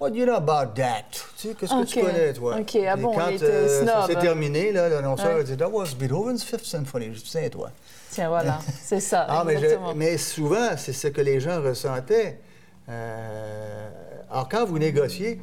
[0.00, 1.12] What do you know about that?
[1.38, 2.56] Tu sais, qu'est-ce que tu connais, toi?
[2.58, 4.04] OK, ah bon, quand, il était euh, snob.
[4.08, 7.14] c'est terminé, là, l'annonceur a dit, that was Beethoven's Fifth Symphony.
[7.14, 7.70] Je dis, toi.
[8.14, 9.44] Tiens, voilà, c'est ça.
[9.44, 9.56] Mais,
[9.96, 12.38] mais, souvent, c'est ce que les gens ressentaient.
[12.88, 13.88] Euh,
[14.30, 15.40] alors, quand vous négociez,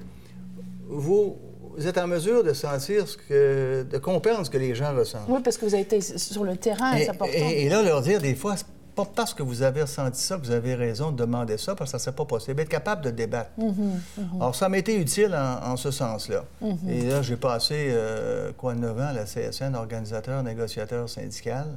[0.88, 1.38] vous,
[1.86, 5.28] êtes en mesure de sentir ce que, de comprendre ce que les gens ressentent.
[5.28, 7.34] Oui, parce que vous avez été sur le terrain, c'est important.
[7.34, 8.56] Et, et, là, leur dire, des fois,
[8.96, 11.92] pas parce que vous avez ressenti ça que vous avez raison de demander ça, parce
[11.92, 12.62] que ça ne serait pas possible.
[12.62, 13.52] Être capable de débattre.
[13.60, 14.36] Mm-hmm, mm-hmm.
[14.40, 16.46] Alors, ça m'a été utile en, ce sens-là.
[16.64, 16.90] Mm-hmm.
[16.90, 21.68] Et là, j'ai passé, euh, quoi, 9 ans à la CSN, organisateur, négociateur syndical.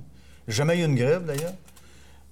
[0.48, 1.54] Jamais eu une grève, d'ailleurs.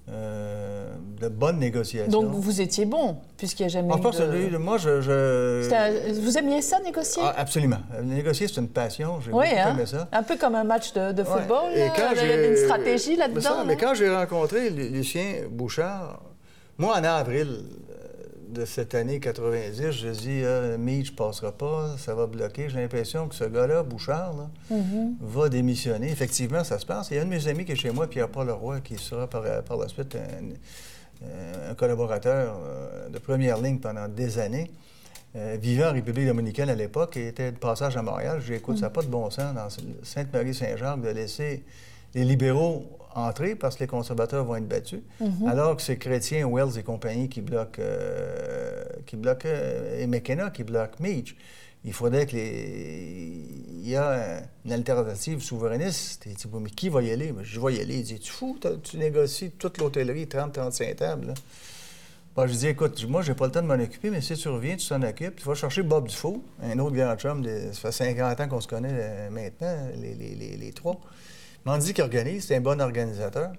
[0.09, 2.11] Euh, de bonnes négociations.
[2.11, 4.57] Donc, vous étiez bon, puisqu'il n'y a jamais eu de...
[4.57, 6.11] Moi, je...
[6.19, 7.23] Vous aimiez ça, négocier?
[7.25, 7.79] Ah, absolument.
[8.03, 9.21] Négocier, c'est une passion.
[9.21, 9.77] J'ai oui, hein?
[9.85, 10.09] ça.
[10.11, 11.71] Un peu comme un match de, football.
[11.73, 13.59] Et quand il y a une stratégie là-dedans.
[13.59, 16.19] Mais, mais, quand j'ai rencontré Lucien Bouchard,
[16.77, 17.63] moi, en avril
[18.53, 22.69] de cette année 90, je dis ah, Mitch ne passera pas, ça va bloquer.
[22.69, 25.15] J'ai l'impression que ce gars-là, Bouchard, mm-hmm.
[25.19, 26.11] va démissionner.
[26.11, 27.09] Effectivement, ça se passe.
[27.11, 29.27] Il y a un de mes amis qui est chez moi, Pierre-Paul Leroy, qui sera
[29.27, 34.71] par, la suite un, collaborateur euh, de première ligne pendant des années.
[35.35, 38.39] Euh, vivant en République dominicaine à l'époque et était de passage à Montréal.
[38.45, 39.67] J'ai écoute, ça n'a pas de bon sens dans
[40.03, 41.63] Sainte-Marie-Saint-Jacques de laisser
[42.13, 42.85] les libéraux
[43.15, 45.47] entrer parce que les conservateurs vont être battus, mhm.
[45.47, 50.49] alors que c'est Chrétien, Wells et compagnie qui bloquent, euh, qui bloquent euh, et McKenna
[50.49, 51.35] qui bloquent Meach.
[51.85, 53.45] Il faudrait que les...
[53.83, 56.23] Il y a une alternative souverainiste.
[56.25, 57.33] Il dit, mais qui va y aller?
[57.43, 57.97] je vais y aller.
[57.97, 61.33] Il dit, tu fous, tu négocies toute l'hôtellerie, 30-35 tables.
[62.37, 64.77] je dis, écoute, moi, j'ai pas le temps de m'en occuper, mais si tu reviens,
[64.77, 65.35] tu t'en occupes.
[65.35, 67.43] Tu vas chercher Bob Dufault, un autre grand chum.
[67.43, 71.01] Ça fait 50 ans qu'on se connaît euh, maintenant, les, les, les trois.
[71.65, 73.51] Mandy qui organise, c'est un bon organisateur.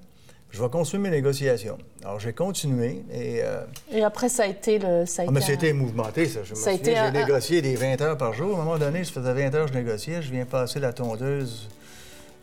[0.50, 1.78] Je vais continuer mes négociations.
[2.04, 3.40] Alors, j'ai continué et...
[3.42, 5.04] Euh, et après, ça a été le...
[5.04, 6.44] Ça a ah, mais c'était mouvementé, ça.
[6.44, 8.56] Je me souviens, j'ai négocié des 20 heures par jour.
[8.58, 10.22] À un moment donné, je faisais 20 heures, je négociais.
[10.22, 11.68] Je viens passer la tondeuse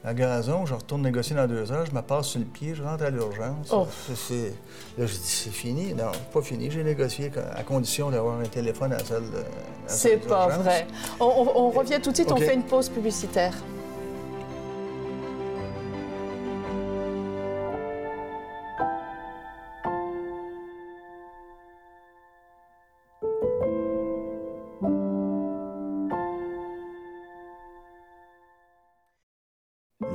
[0.04, 0.65] à gazon.
[0.65, 1.86] Je retourne négocier dans deux heures.
[1.86, 2.76] Je me passe sur le pied.
[2.76, 3.69] Je rentre à l'urgence.
[3.71, 3.88] Oh.
[4.97, 5.93] Là, je dis, c'est fini.
[5.93, 6.69] Non, pas fini.
[6.69, 9.43] J'ai négocié à condition d'avoir un téléphone à la salle de...
[9.88, 10.86] C'est pas vrai.
[11.21, 12.32] On, revient tout de suite.
[12.32, 13.54] On fait une pause publicitaire.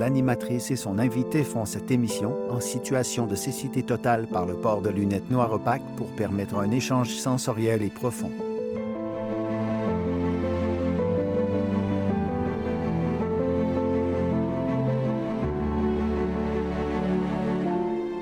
[0.06, 4.80] L'animatrice et son invité font cette émission en situation de cécité totale par le port
[4.80, 8.30] de lunettes noires opaques pour permettre un échange sensoriel et profond.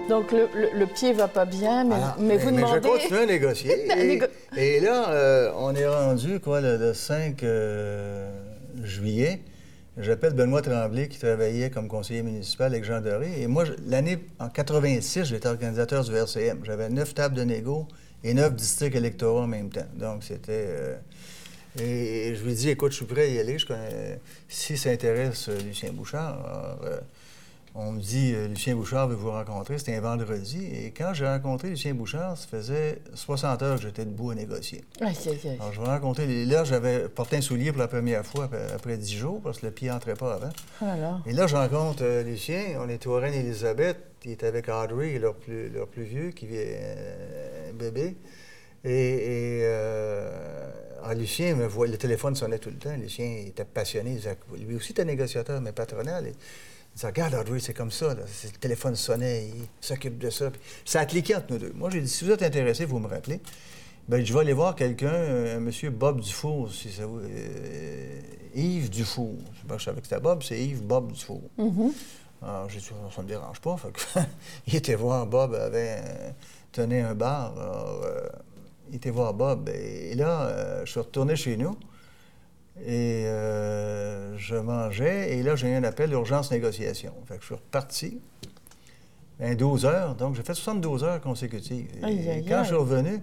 [0.08, 2.80] Donc le, le, pied va pas bien, mais, ah, mais, vous demandez...
[2.82, 3.88] je continue à négocier.
[4.56, 8.30] et, là, euh, on est rendu, quoi, le, 5 euh,
[8.82, 9.40] juillet.
[9.96, 13.40] J'appelle Benoît Tremblay, qui travaillait comme conseiller municipal avec Jean Doré.
[13.40, 16.64] Et moi, l'année en 86, j'étais organisateur du RCM.
[16.64, 17.86] J'avais neuf tables de négo
[18.24, 19.86] et neuf districts électoraux en même temps.
[19.94, 20.66] Donc, c'était.
[20.68, 20.96] Euh,
[21.80, 23.56] et je lui dit, écoute, je suis prêt à y aller.
[23.56, 24.20] Je connais...
[24.48, 26.98] Si ça intéresse euh, Lucien Bouchard, euh,
[27.76, 29.78] on me dit, euh, Lucien Bouchard veut vous rencontrer.
[29.78, 30.64] C'était un vendredi.
[30.64, 34.84] Et quand j'ai rencontré Lucien Bouchard, ça faisait 60 heures que j'étais debout à négocier.
[35.58, 36.44] Alors, je vais rencontrer.
[36.44, 39.72] Là, j'avais porté un soulier pour la première fois après 10 jours parce que le
[39.72, 40.50] pied n'entrait pas avant.
[40.80, 42.78] Ah et là, je rencontre euh, Lucien.
[42.78, 43.96] On était au Reine-Élisabeth.
[44.24, 48.16] Il était avec Audrey, leur plus, leur plus vieux, qui vient euh, bébé.
[48.84, 49.64] Et,
[51.02, 52.94] ah, Lucien me voit, le téléphone sonnait tout le temps.
[52.96, 54.20] Lucien était passionné.
[54.64, 56.32] lui aussi était négociateur, mais patronal.
[56.94, 58.14] Dit Regarde, Audrey, c'est comme ça.
[58.14, 60.50] Le téléphone sonnait, il s'occupe de ça.
[60.84, 61.72] ça a cliqué entre nous deux.
[61.74, 63.40] Moi, j'ai dit Si vous êtes intéressé, vous me rappelez.
[64.08, 65.14] Bien, je vais aller voir quelqu'un,
[65.56, 67.20] un monsieur Bob Dufour, si ça vous.
[67.20, 68.20] Euh,
[68.54, 69.34] Yves Dufour.
[69.54, 71.42] Je sais pas, je savais que c'était Bob, c'est Yves Bob Dufour.
[71.58, 71.92] Mm-hmm.
[72.42, 73.76] Alors, j'ai dit Ça ne me dérange pas.
[74.66, 76.02] il était voir Bob, avait
[76.74, 77.58] tenait un bar.
[77.58, 78.28] Alors, euh,
[78.90, 79.70] il était voir Bob.
[79.70, 81.76] Et là, euh, je suis retourné chez nous.
[82.80, 87.14] Et euh, je mangeais, et là, j'ai eu un appel d'urgence négociation.
[87.26, 88.20] Fait que je suis reparti.
[89.38, 91.88] Ben, 12 heures, donc j'ai fait 72 heures consécutives.
[92.06, 93.20] Et, quand je suis revenu,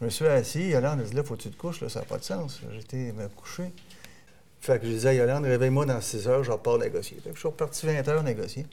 [0.00, 0.68] je me suis assis.
[0.70, 2.60] Yolande a dit là, faut que tu te couches, là, ça n'a pas de sens.
[2.72, 3.72] J'étais me coucher.
[4.60, 7.18] Fait que je disais à Yolande, réveille-moi dans 6 heures, je repars négocier.
[7.22, 8.66] Fait que je suis reparti 20 heures négocier.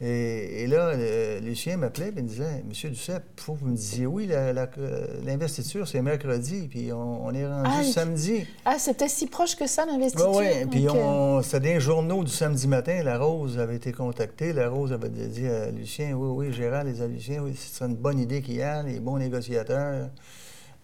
[0.00, 0.92] Et, là,
[1.40, 4.28] Lucien m'appelait et me disait Monsieur Duceppe, il faut que vous me disiez oui,
[5.24, 8.44] l'investiture, c'est mercredi, puis on, est rendu ah, samedi.
[8.64, 10.34] Ah, c'était si proche que ça, l'investiture?
[10.34, 10.66] Oui, oui.
[10.68, 10.86] Puis
[11.44, 13.02] c'était des journaux du samedi matin.
[13.02, 14.52] La Rose avait été contactée.
[14.52, 17.94] La Rose avait dit à Lucien Oui, oui, Gérald les à Lucien, oui, c'est une
[17.94, 20.10] bonne idée qu'il y a, les bons négociateurs.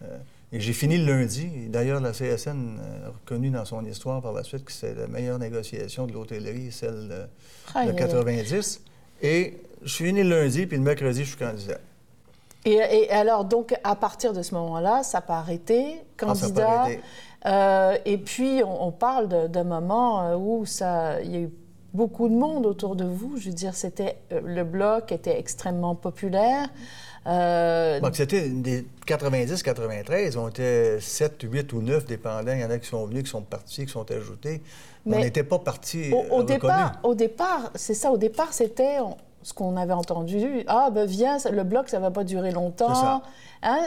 [0.03, 0.17] Euh,
[0.53, 1.49] et j'ai fini le lundi.
[1.69, 5.39] D'ailleurs, la CSN a reconnu dans son histoire par la suite que c'est la meilleure
[5.39, 8.81] négociation de l'hôtellerie, celle de, 90.
[9.21, 11.77] Et je suis venu le lundi, puis le mercredi, je suis candidat.
[12.63, 16.47] Et, alors, donc, à partir de ce moment-là, ça n'a pas arrêté, candidat.
[16.47, 17.01] Ah, ça arrêté.
[17.47, 21.49] Euh, et puis, on, parle d'un moment euh, où ça, il y a eu
[21.93, 23.37] beaucoup de monde autour de vous.
[23.37, 26.69] Je veux dire, c'était euh, le bloc était extrêmement populaire.
[27.25, 32.53] Donc, c'était des 90-93, on était 7, 8 ou 9 dépendants.
[32.53, 34.61] Il y en a qui sont venus, qui sont partis, qui sont ajoutés
[35.05, 36.11] on n'était pas parti.
[36.11, 38.11] Au, au départ, au départ, c'est ça.
[38.11, 38.99] Au départ, c'était
[39.43, 40.63] ce qu'on avait entendu.
[40.67, 43.21] Ah, ben viens, le bloc, ça va pas durer longtemps.
[43.63, 43.79] Hein?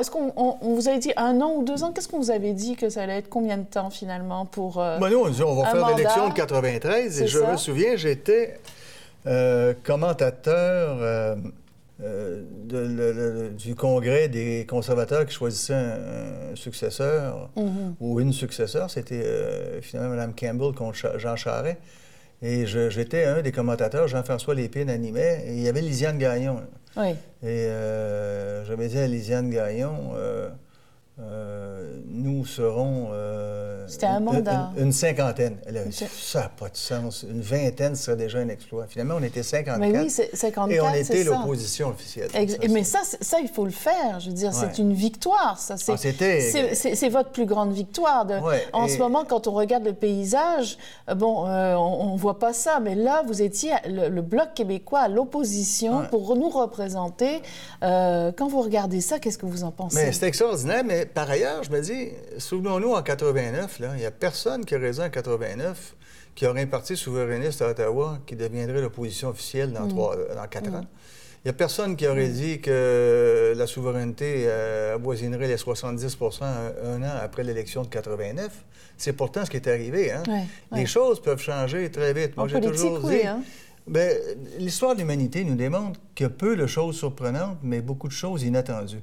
[0.00, 1.92] Est-ce qu'on vous avait dit un an ou deux ans?
[1.92, 4.80] Qu'est-ce qu'on vous avait dit que ça allait être combien de temps finalement pour.
[4.80, 7.96] Euh, ben nous, on dit on va faire l'élection de 93 et je me souviens,
[7.96, 8.58] j'étais
[9.26, 10.98] euh, commentateur.
[11.00, 11.36] Euh,
[12.02, 17.94] euh, du congrès des conservateurs qui choisissaient un, successeur mm-hmm.
[18.00, 18.90] ou une successeur.
[18.90, 21.78] C'était euh, finalement Mme Campbell contre Jean Charest.
[22.44, 26.60] Et j'étais un des commentateurs, Jean-François Lépine animait, et il y avait Lisiane Gagnon.
[26.96, 27.10] Oui.
[27.44, 30.12] Et euh, j'avais dit à Lisiane Gagnon,
[31.20, 33.08] euh, nous serons.
[33.12, 34.70] Euh, C'était un mandat.
[34.78, 35.58] Une, cinquantaine.
[35.92, 37.26] ça n'a pas de sens.
[37.28, 38.86] Une vingtaine serait déjà un exploit.
[38.86, 39.78] Finalement, on était 54.
[39.78, 42.30] Mais oui, 54, Et on était l'opposition officielle.
[42.70, 44.20] mais ça, ça, il faut le faire.
[44.20, 45.58] Je veux dire, c'est une victoire.
[45.58, 48.24] Ça, c'est, ah, c'est, votre plus grande victoire.
[48.24, 48.36] De...
[48.72, 50.78] en ce moment, quand on regarde le paysage,
[51.10, 55.08] euh, bon, on ne voit pas ça, mais là, vous étiez le, Bloc québécois à
[55.08, 57.42] l'opposition pour nous représenter.
[57.82, 59.96] quand vous regardez ça, qu'est-ce que vous en pensez?
[59.96, 64.10] Mais c'est extraordinaire, mais par ailleurs, je me dis, souvenons-nous, en 89, il n'y a
[64.10, 65.96] personne qui a raison en 89
[66.34, 69.88] qui aurait un parti souverainiste à Ottawa qui deviendrait l'opposition officielle dans, mm.
[69.88, 70.76] trois, euh, dans quatre mm.
[70.76, 70.86] ans.
[71.44, 72.32] Il n'y a personne qui aurait mm.
[72.32, 78.50] dit que la souveraineté euh, avoisinerait les 70% un, an après l'élection de 89.
[78.96, 80.12] C'est pourtant ce qui est arrivé.
[80.12, 80.22] Hein?
[80.72, 82.36] Les choses peuvent changer très vite.
[82.36, 83.26] Moi, j'ai toujours dit...
[83.26, 83.42] Hein?
[83.86, 84.16] Ben,
[84.58, 88.12] l'histoire de l'humanité nous démontre qu'il y a peu de choses surprenantes, mais beaucoup de
[88.12, 89.02] choses inattendues.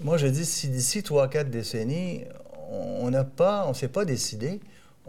[0.00, 2.24] Moi, je dis, si d'ici trois, quatre décennies,
[2.70, 4.60] on n'a pas, on ne s'est pas décidé,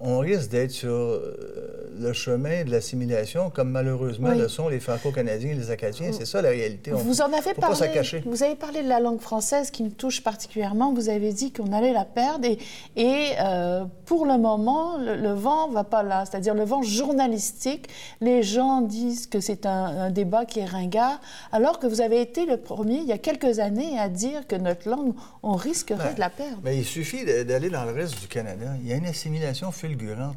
[0.03, 5.51] on risque d'être sur euh, le chemin de l'assimilation, comme malheureusement le sont les Franco-Canadiens
[5.51, 6.11] et les Acadiens.
[6.11, 6.91] C'est ça la réalité.
[6.91, 8.01] vous en avez parlé.
[8.25, 10.93] Vous avez parlé de la langue française qui me touche particulièrement.
[10.93, 12.57] Vous avez dit qu'on allait la perdre et,
[12.95, 16.25] et euh, pour le moment, le, vent va pas là.
[16.25, 17.87] C'est-à-dire le vent journalistique.
[18.19, 22.45] Les gens disent que c'est un, débat qui est ringard, alors que vous avez été
[22.45, 25.13] le premier il y a quelques années à dire que notre langue,
[25.43, 26.59] on risquerait de la perdre.
[26.63, 28.65] Mais il suffit d'aller dans le reste du Canada.
[28.81, 29.71] Il y a une assimilation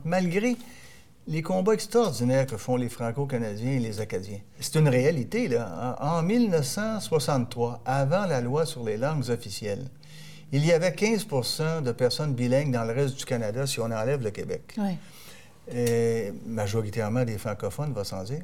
[0.05, 0.57] malgré
[1.29, 4.39] les combats extraordinaires que font les Franco-Canadiens et les Acadiens.
[4.61, 5.97] C'est une réalité, là.
[6.01, 9.87] En, 1963, avant la loi sur les langues officielles,
[10.53, 14.23] il y avait 15% de personnes bilingues dans le reste du Canada si on enlève
[14.23, 14.77] le Québec.
[15.73, 18.43] Et majoritairement des francophones, va sans dire.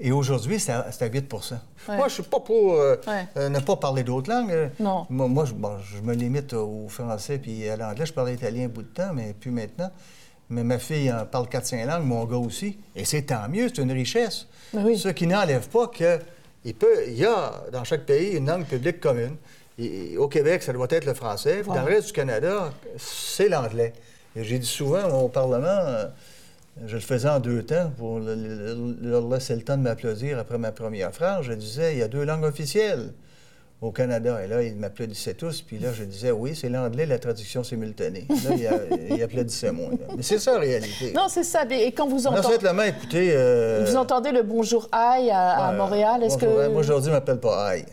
[0.00, 1.50] Et aujourd'hui, c'est à, 8 Moi,
[1.88, 2.96] je ne suis pas pour euh,
[3.36, 4.70] euh, ne pas parler d'autres langues.
[4.78, 5.06] Non.
[5.10, 5.52] Moi, je,
[5.96, 8.06] je, me limite au français puis à l'anglais.
[8.06, 9.90] Je parlais italien un bout de temps, mais plus maintenant.
[10.50, 12.78] Mais ma fille parle 4-5 langues, mon gars aussi.
[12.96, 14.46] Et c'est tant mieux, c'est une richesse.
[14.72, 16.20] Ce qui n'enlève pas qu'il
[16.64, 19.36] il y a dans chaque pays une langue publique commune.
[20.16, 21.62] au Québec, ça doit être le français.
[21.66, 23.92] Dans le reste du Canada, c'est l'anglais.
[24.36, 26.06] Et j'ai dit souvent au Parlement, euh,
[26.86, 30.70] je le faisais en deux temps pour leur laisser le temps de m'applaudir après ma
[30.70, 31.44] première phrase.
[31.44, 33.12] Je disais, il y a deux langues officielles
[33.80, 34.42] au Canada.
[34.42, 35.62] Et là, ils m'applaudissaient tous.
[35.62, 38.26] Puis là, je disais, oui, c'est l'anglais, la traduction simultanée.
[38.28, 38.78] Là,
[39.10, 39.90] ils, applaudissaient moins.
[40.16, 41.12] Mais c'est ça, la réalité.
[41.14, 41.64] Non, c'est ça.
[41.70, 42.88] Et quand vous entendez...
[42.88, 43.30] écoutez...
[43.32, 46.68] Euh, vous entendez le bonjour aïe à, Montréal, est-ce que...
[46.68, 47.84] Moi, aujourd'hui, ne m'appelle pas aïe.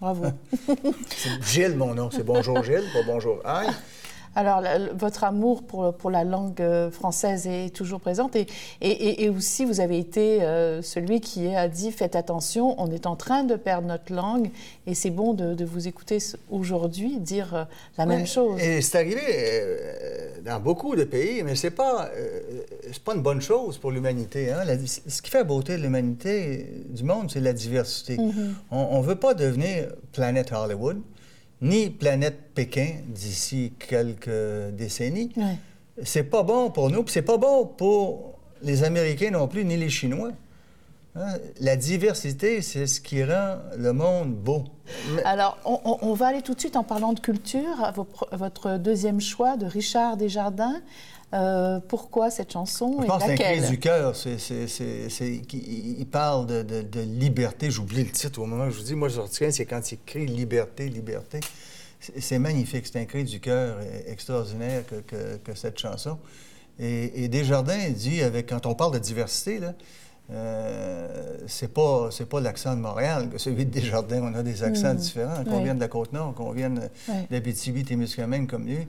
[0.00, 0.26] Bravo.
[1.16, 2.10] c'est Gilles, mon nom.
[2.10, 3.70] C'est bonjour Gilles, pas bonjour aïe.
[4.36, 4.62] Alors,
[4.92, 8.46] votre amour pour, pour, la langue euh, française est toujours présente et,
[8.82, 13.06] et, et aussi vous avez été euh, celui qui a dit faites attention, on est
[13.06, 14.50] en train de perdre notre langue
[14.86, 16.18] et c'est bon de, de, vous écouter
[16.50, 17.64] aujourd'hui dire euh,
[17.96, 18.60] la même chose.
[18.60, 19.22] Et c'est arrivé
[20.44, 22.10] dans beaucoup de pays, mais c'est pas
[22.92, 24.52] c'est pas une bonne chose pour l'humanité.
[24.52, 24.64] Hein?
[24.86, 28.18] ce qui fait la beauté de l'humanité du monde, c'est la diversité.
[28.18, 28.52] Mm-hmm.
[28.70, 31.00] On ne veut pas devenir planète Hollywood
[31.62, 35.32] ni planète Pékin d'ici quelques décennies.
[36.02, 39.76] C'est pas bon pour nous, puis c'est pas bon pour les Américains non plus, ni
[39.76, 40.32] les Chinois.
[41.16, 41.38] Hein?
[41.60, 44.64] La diversité, c'est ce qui rend le monde beau.
[45.24, 49.56] Alors, on, va aller tout de suite en parlant de culture à votre deuxième choix
[49.56, 50.80] de Richard Desjardins.
[51.34, 54.14] Euh, pourquoi cette chanson Je pense que c'est un cri du cœur.
[55.52, 57.70] Il parle de, de, liberté.
[57.70, 58.94] J'oublie le titre au moment où je vous dis.
[58.94, 61.40] Moi, je retiens, c'est quand il écrit liberté, liberté.
[61.98, 62.86] C'est magnifique.
[62.86, 66.18] C'est un cri du cœur extraordinaire que, que, cette chanson.
[66.78, 69.74] Et, Desjardins dit, avec, quand on parle de diversité, là,
[70.32, 74.22] euh, c'est pas c'est pas l'accent de Montréal que celui de Desjardins.
[74.22, 74.98] On a des accents mm.
[74.98, 76.88] différents, qu'on vienne de la Côte-Nord, qu'on vienne
[77.30, 78.88] d'Abitibi-Témiscamingue comme lui.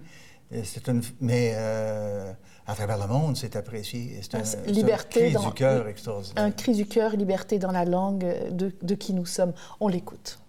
[0.63, 2.31] C'est une, mais euh,
[2.65, 4.19] à travers le monde, c'est apprécié.
[4.21, 6.43] C'est un, liberté cri du cœur extraordinaire.
[6.43, 9.53] Un cri du cœur, liberté dans la langue de, de qui nous sommes.
[9.81, 10.39] On l'écoute.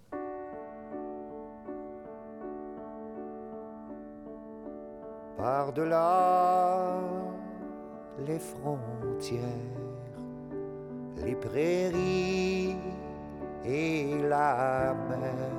[5.37, 6.99] Par-delà
[8.27, 9.39] les frontières,
[11.25, 12.75] les prairies
[13.65, 15.51] et la mer,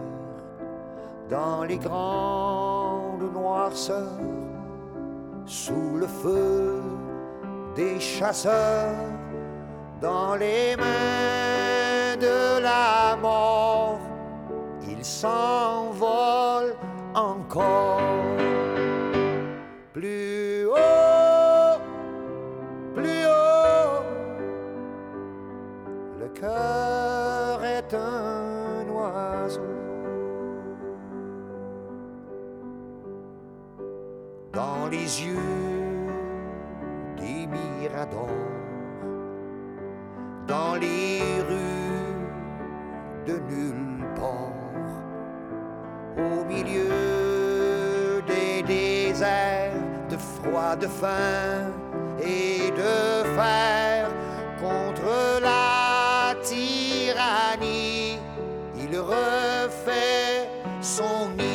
[1.29, 4.19] dans les grandes noirceurs,
[5.47, 6.81] sous le feu
[7.77, 8.95] des chasseurs,
[10.01, 14.01] dans les mains de la mort,
[14.89, 16.75] il s'envole
[17.15, 18.01] encore.
[19.93, 20.50] Plus
[26.41, 29.71] cœur est un oiseau.
[34.53, 35.37] dans les yeux
[37.17, 38.29] des miradors,
[40.47, 42.27] dans les rues
[43.27, 44.93] de nulle part,
[46.19, 49.73] au milieu des déserts
[50.11, 51.71] de froid, de faim
[52.21, 54.00] et de fer
[59.11, 60.49] refait
[60.81, 61.50] son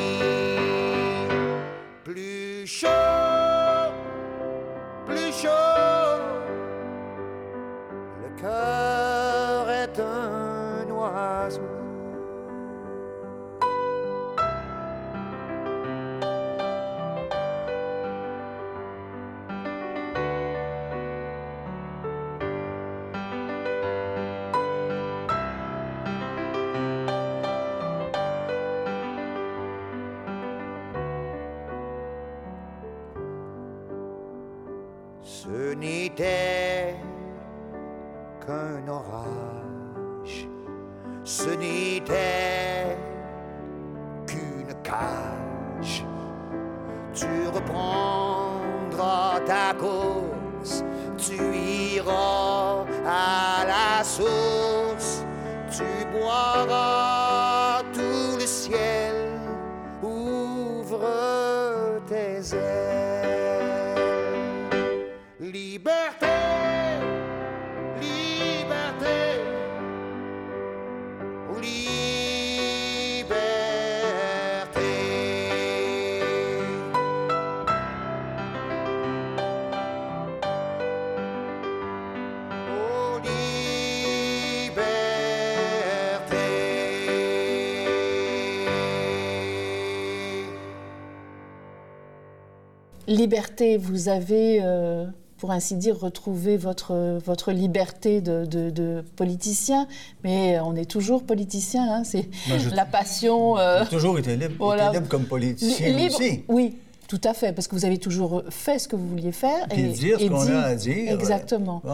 [93.08, 95.06] liberté, vous avez, euh,
[95.38, 99.88] pour ainsi dire, retrouvé votre, votre liberté de, de, politicien,
[100.24, 102.28] mais on est toujours politicien, hein, c'est
[102.74, 103.58] la passion.
[103.58, 106.44] Euh, j'ai toujours été libre, libre comme politicien aussi.
[106.48, 106.76] Oui,
[107.08, 109.68] tout à fait, parce que vous avez toujours fait ce que vous vouliez faire.
[109.72, 111.14] et, dire ce qu'on a à dire.
[111.14, 111.82] Exactement.
[111.86, 111.92] Euh,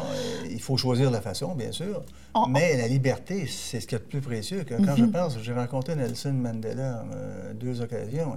[0.49, 2.03] il faut choisir la façon, bien sûr.
[2.49, 4.63] mais la liberté, c'est ce qui est le plus précieux.
[4.67, 5.11] Quand, je mhm.
[5.11, 7.03] pense, j'ai rencontré Nelson Mandela
[7.59, 8.33] deux occasions.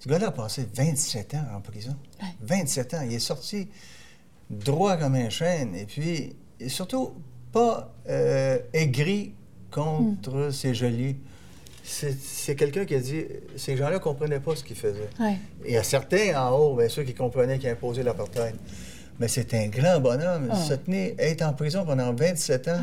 [0.00, 1.94] Ce gars-là a passé 27 ans en prison.
[2.40, 3.02] 27 ans.
[3.04, 3.68] Il est sorti
[4.48, 5.74] droit comme un chêne.
[5.76, 6.34] Et puis,
[6.68, 7.12] surtout,
[7.52, 9.34] pas euh, aigri
[9.70, 10.52] contre hmm.
[10.52, 11.16] ses geôliers.
[11.84, 13.24] c'est quelqu'un qui a dit
[13.56, 15.10] ces gens-là ne comprenaient pas ce qu'ils faisaient.
[15.64, 18.54] Et à certains en haut, bien ceux qui comprenaient qui imposaient l'apartheid.
[19.18, 20.48] Mais c'est un grand bonhomme.
[20.50, 20.56] Ah.
[20.56, 22.82] Se tenir, être en prison pendant 27 ans.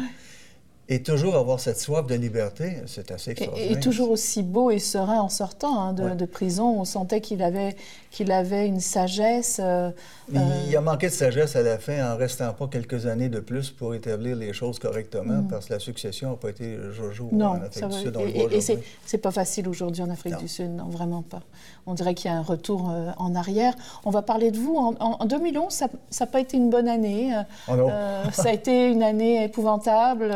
[0.89, 3.77] Et toujours avoir cette soif de liberté, c'est assez extraordinaire.
[3.77, 6.79] Et, toujours aussi beau et serein en sortant hein, de, prison.
[6.79, 7.75] On sentait qu'il avait,
[8.09, 9.59] qu'il avait une sagesse.
[9.61, 9.91] Euh,
[10.31, 13.69] il, a manqué de sagesse à la fin en restant pas quelques années de plus
[13.69, 15.47] pour établir les choses correctement, mm.
[15.49, 18.17] parce que la succession n'a pas été jojo non, en Afrique du Sud.
[18.21, 18.61] et, et
[19.05, 21.41] c'est pas facile aujourd'hui en Afrique du Sud, non, vraiment pas.
[21.85, 23.73] On dirait qu'il y a un retour euh, en arrière.
[24.05, 24.75] On va parler de vous.
[24.77, 25.87] En, 2011, ça
[26.19, 27.33] n'a pas été une bonne année.
[27.69, 27.89] Oh
[28.31, 30.33] ça a été une année épouvantable.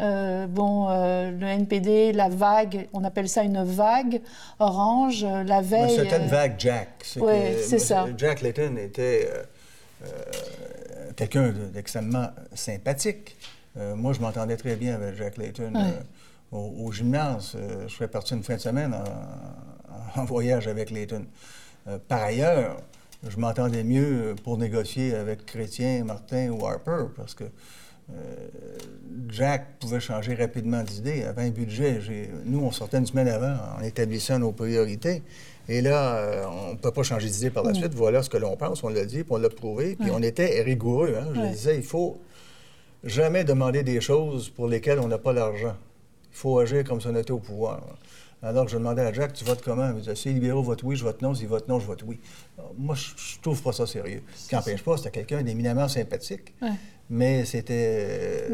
[0.00, 4.20] Euh, bon, euh, le NPD, la vague, on appelle ça une vague
[4.58, 5.96] orange, euh, la veille...
[5.96, 7.06] C'était une vague Jack.
[7.16, 8.06] Oui, c'est ça.
[8.16, 9.30] Jack Layton était
[11.16, 13.36] quelqu'un d'extrêmement sympathique.
[13.76, 15.72] moi, je m'entendais très bien avec Jack Layton.
[16.52, 17.56] Au, gymnase,
[17.86, 18.94] je fais partie une fin de semaine
[20.16, 21.24] en, voyage avec Layton.
[22.08, 22.76] par ailleurs,
[23.28, 27.44] je m'entendais mieux pour négocier avec Chrétien, Martin ou Harper, parce que
[28.12, 28.48] euh,
[29.28, 31.24] Jack pouvait changer rapidement d'idée.
[31.24, 32.00] Avait un budget.
[32.44, 35.22] Nous, on sortait une semaine avant en établissant nos priorités.
[35.68, 37.76] Et là, euh, on ne peut pas changer d'idée par la mm.
[37.76, 37.94] suite.
[37.94, 38.84] Voilà ce que l'on pense.
[38.84, 39.96] On l'a dit, puis on l'a prouvé.
[39.98, 41.16] Puis on était rigoureux.
[41.18, 41.32] Hein.
[41.34, 42.18] Je disais, il faut
[43.02, 45.76] jamais demander des choses pour lesquelles on n'a pas l'argent.
[46.32, 47.80] Il faut agir comme si on était au pouvoir.
[48.42, 49.88] Alors, je demandais à Jack, tu votes comment?
[49.88, 51.34] Il me disait, si les libéraux votent oui, je vote non.
[51.34, 52.20] S'ils votent non, je vote oui.
[52.76, 54.22] moi, je, ne trouve pas ça sérieux.
[54.36, 56.52] Ce qui n'empêche pas, c'était quelqu'un d'éminemment sympathique
[57.10, 58.48] mais c'était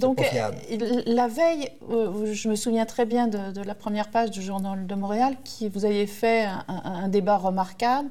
[0.00, 0.58] Donc, pas fiable.
[1.06, 4.94] la veille, euh, je me souviens très bien de, la première page du Journal de
[4.94, 8.08] Montréal, qui vous aviez fait un, un, débat remarquable.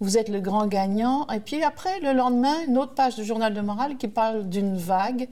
[0.00, 1.26] Vous êtes le grand gagnant.
[1.28, 4.76] Et puis après, le lendemain, une autre page du Journal de Montréal qui parle d'une
[4.76, 5.28] vague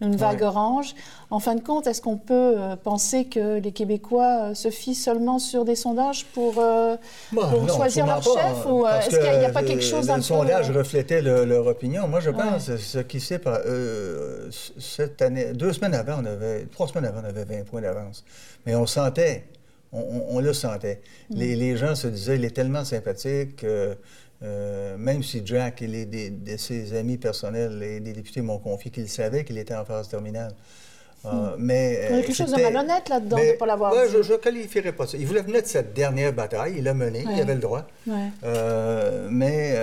[0.00, 0.94] une vague orange.
[1.30, 4.94] En fin de compte, est-ce qu'on peut euh, penser que les Québécois euh, se fient
[4.94, 6.96] seulement sur des sondages pour, euh,
[7.32, 10.20] bah, choisir leur chef ou est-ce qu'il n'y a, pas quelque chose d'un peu...
[10.20, 12.08] Le sondage reflétait leur opinion.
[12.08, 13.40] Moi, je pense, ce qui s'est...
[14.78, 16.66] cette année, deux semaines avant, on avait...
[16.72, 18.24] Trois semaines avant, on avait 20 points d'avance.
[18.66, 19.44] Mais on sentait,
[19.92, 21.00] on, le sentait.
[21.30, 21.34] Mm.
[21.36, 23.64] Les, les, gens se disaient, il est tellement sympathique...
[23.64, 23.94] Euh,
[24.42, 29.08] même si Jack et les, de ses amis personnels et des députés m'ont confié qu'ils
[29.08, 30.54] savaient qu'il était en phase terminale.
[31.26, 31.56] Euh, hmm.
[31.58, 34.32] mais, Il y a quelque chose de malhonnête là-dedans de ne pas l'avoir ouais, Je
[34.32, 35.18] ne qualifierais pas ça.
[35.18, 37.86] Il voulait venir de cette dernière bataille, il l'a menée, il avait le droit.
[38.44, 39.76] Euh, mais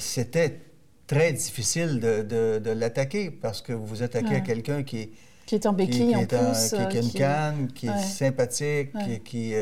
[0.00, 0.60] c'était
[1.06, 5.10] très difficile de, de, l'attaquer parce que vous attaquez à quelqu'un qui,
[5.46, 6.70] qui est en béquille, en plus.
[6.70, 8.90] Qui, a une canne, qui est sympathique,
[9.24, 9.54] qui...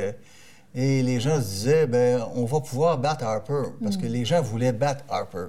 [0.74, 4.12] Et les gens se disaient, ben, on va pouvoir battre Harper, parce que mm.
[4.12, 5.46] les gens voulaient battre Harper.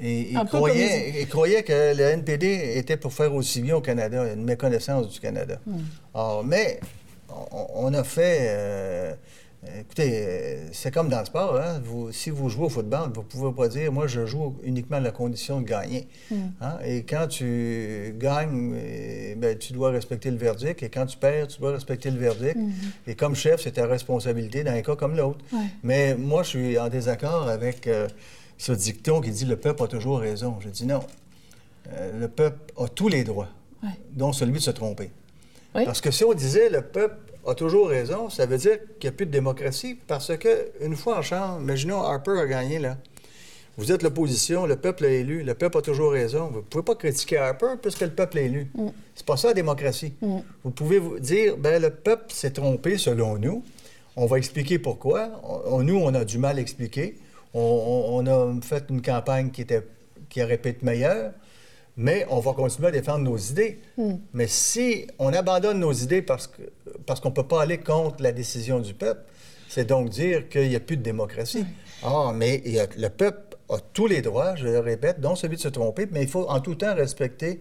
[0.00, 5.08] Et ils croyaient, que le NPD était pour faire aussi bien au Canada, une méconnaissance
[5.08, 5.58] du Canada.
[5.66, 5.78] Mm.
[6.44, 6.80] mais
[7.74, 9.14] on, a fait euh,
[9.66, 11.56] Écoutez, euh, c'est comme dans le sport.
[11.56, 11.82] Hein.
[12.12, 15.00] si vous jouez au football, vous ne pouvez pas dire moi, je joue uniquement à
[15.00, 16.06] la condition de gagner.
[16.30, 16.36] Hmm.
[16.60, 16.78] Hein.
[16.84, 20.82] Et quand tu gagnes, eh, ben, tu dois respecter le verdict.
[20.84, 22.56] Et quand tu perds, tu dois respecter le verdict.
[22.56, 22.70] Hmm.
[23.08, 25.44] Et comme chef, c'est ta responsabilité dans un cas comme l'autre.
[25.82, 28.06] Mais moi, je suis en désaccord avec euh,
[28.58, 30.56] ce dicton qui dit le peuple a toujours raison.
[30.60, 31.00] Je dis non.
[31.92, 33.48] Euh, le peuple a tous les droits,
[34.12, 35.10] dont celui de se tromper.
[35.72, 39.14] Parce que si on disait le peuple a toujours raison, ça veut dire qu'il n'y
[39.14, 42.96] a plus de démocratie parce que une fois en chambre, imaginons Harper a gagné là.
[43.76, 46.48] Vous êtes l'opposition, le peuple a élu, le peuple a toujours raison.
[46.48, 48.70] Vous ne pouvez pas critiquer Harper puisque le peuple a élu.
[48.74, 48.88] Mm.
[49.14, 50.14] C'est pas ça la démocratie.
[50.20, 50.38] Mm.
[50.64, 53.62] Vous pouvez vous dire, ben le peuple s'est trompé selon nous.
[54.16, 55.30] On va expliquer pourquoi.
[55.80, 57.18] nous, on a du mal à expliquer.
[57.54, 59.86] On, a fait une campagne qui, était,
[60.28, 61.32] qui aurait pu être meilleure
[61.98, 63.80] mais on va continuer à défendre nos idées.
[63.98, 64.14] Hmm.
[64.32, 66.62] Mais si on abandonne nos idées parce qu'on
[67.04, 69.22] parce qu'on ne peut pas aller contre la décision du peuple,
[69.68, 71.66] c'est donc dire qu'il n'y a plus de démocratie.
[72.02, 72.62] Ah, mais
[72.96, 76.22] le peuple a tous les droits, je le répète, dont celui de se tromper, mais
[76.22, 77.60] il faut en tout temps respecter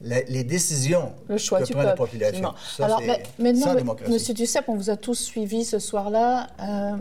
[0.00, 2.54] les décisions le choix que du prend la population.
[2.78, 3.02] Alors,
[3.38, 3.76] maintenant,
[4.08, 6.48] Monsieur Duceppe, on vous a tous suivi ce soir-là.
[6.60, 6.96] Euh,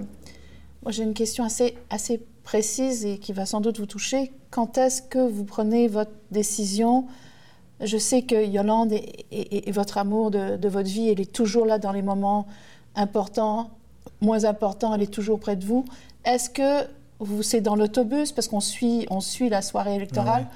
[0.84, 4.31] moi, j'ai une question assez, assez précise et qui va sans doute vous toucher.
[4.51, 7.05] Quand est-ce que vous prenez votre décision?
[7.81, 8.93] Je sais que Yolande
[9.31, 12.45] et, votre amour de, votre vie, elle est toujours là dans les moments
[12.95, 13.71] importants,
[14.21, 15.85] moins importants, elle est toujours près de vous.
[16.25, 16.87] Est-ce que
[17.19, 20.47] vous, c'est dans l'autobus, parce qu'on suit, on suit la soirée électorale,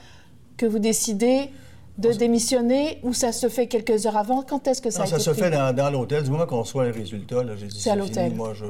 [0.58, 1.50] que vous décidez
[1.98, 4.44] de démissionner ou ça se fait quelques heures avant?
[4.44, 6.86] Quand est-ce que ça non, a ça se fait dans, l'hôtel, du moment qu'on reçoit
[6.86, 7.44] les résultats.
[7.70, 8.36] c'est à l'hôtel.
[8.36, 8.66] Moi, je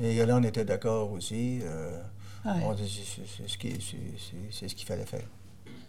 [0.00, 1.60] et Yolande était d'accord aussi.
[1.62, 2.00] Euh,
[2.44, 5.28] c'est ce qu'il ce fallait faire.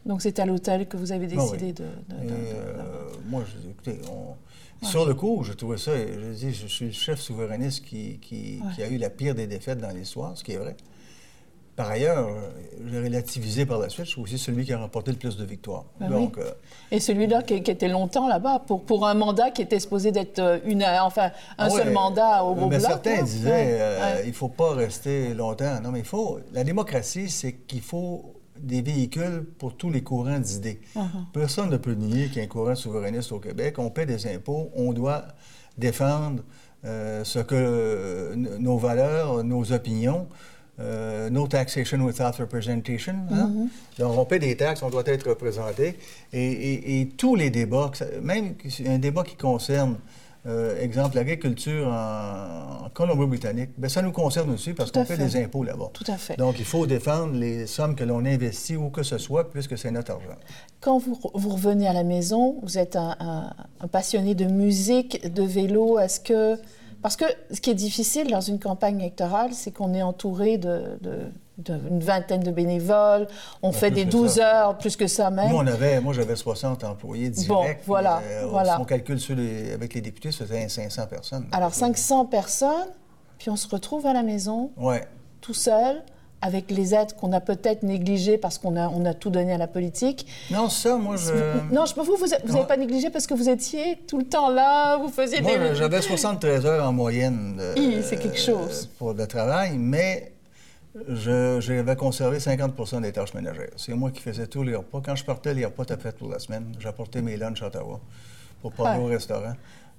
[0.06, 4.02] Donc c'est à l'hôtel que vous avez décidé de, euh, moi, je, écoutez,
[4.82, 8.62] sur le coup, je trouvais ça, je dis, je suis le chef souverainiste qui, qui,
[8.76, 10.76] qui a eu la pire des défaites dans l'histoire, ce qui est vrai.
[11.76, 12.28] Par ailleurs,
[12.86, 15.46] j'ai relativisé par la suite, je suis aussi celui qui a remporté le plus de
[15.46, 15.86] victoires.
[16.00, 16.44] Ben Donc, oui.
[16.46, 16.52] euh,
[16.92, 20.40] Et celui-là qui, qui était longtemps là-bas, pour, pour un mandat qui était supposé d'être
[20.40, 24.16] euh, une, enfin, un Ah seul mandat au, au Mais bloc, certains disaient, Ouais, euh,
[24.16, 24.22] ouais.
[24.26, 25.80] il ne faut pas rester longtemps.
[25.82, 26.40] Non, mais il faut.
[26.54, 30.82] La démocratie, c'est qu'il faut des véhicules pour tous les courants d'idées.
[30.96, 31.02] Uh-huh.
[31.34, 33.80] Personne ne peut nier qu'il y a un courant souverainiste au Québec.
[33.80, 35.24] On paie des impôts, on doit
[35.78, 36.44] défendre
[36.86, 40.28] euh, ce que euh, nos valeurs, nos opinions.
[40.80, 43.16] Euh, no taxation without representation.
[43.32, 43.52] hein?
[44.00, 45.98] Donc, on paie des taxes, on doit être représenté.
[46.34, 47.92] Et, et- et tous les débats,
[48.22, 48.56] même
[48.88, 49.98] un débat qui concerne,
[50.48, 55.36] euh, exemple, l'agriculture en, en Colombie-Britannique, ben, ça nous concerne aussi parce qu'on paie des
[55.44, 55.92] impôts là-bas.
[55.94, 56.36] Tout à fait.
[56.38, 59.92] Donc, il faut défendre les sommes que l'on investit où que ce soit, puisque c'est
[59.92, 60.38] notre argent.
[60.80, 65.32] Quand vous, vous revenez à la maison, vous êtes un, un- un passionné de musique,
[65.32, 66.00] de vélo.
[66.00, 66.58] Est-ce que
[67.02, 70.98] parce que ce qui est difficile dans une campagne électorale, c'est qu'on est entouré de,
[71.02, 73.28] de- d'une vingtaine de bénévoles.
[73.62, 74.66] On fait des que 12 ça.
[74.66, 75.50] heures, plus que ça même.
[75.52, 77.48] Nous, on avait, moi, j'avais 60 employés directs.
[77.50, 78.76] Bon, voilà, euh, voilà.
[78.76, 81.46] Si on calcule sur les- avec les députés, ça faisait 500 personnes.
[81.52, 82.90] Alors 500 personnes,
[83.38, 84.72] puis on se retrouve à la maison,
[85.42, 86.02] tout seul,
[86.42, 89.58] avec les aides qu'on a peut-être négligées parce qu'on a, on a tout donné à
[89.58, 90.26] la politique.
[90.50, 91.32] Non, ça, moi, je...
[91.74, 94.98] Non, je, vous, vous n'avez pas négligé parce que vous étiez tout le temps là,
[94.98, 95.76] vous faisiez Moi, des...
[95.76, 98.90] j'avais 73 heures en moyenne de- c'est quelque chose.
[98.98, 100.32] pour le travail, mais
[101.08, 103.70] j'avais conservé 50 des tâches ménagères.
[103.78, 105.02] C'est moi qui faisais tous les repas.
[105.06, 106.74] Quand je partais, les repas étaient faits pour la semaine.
[106.80, 108.00] J'apportais mes lunchs à Ottawa
[108.62, 109.06] pour pas aller Ouais.
[109.06, 109.54] au restaurant.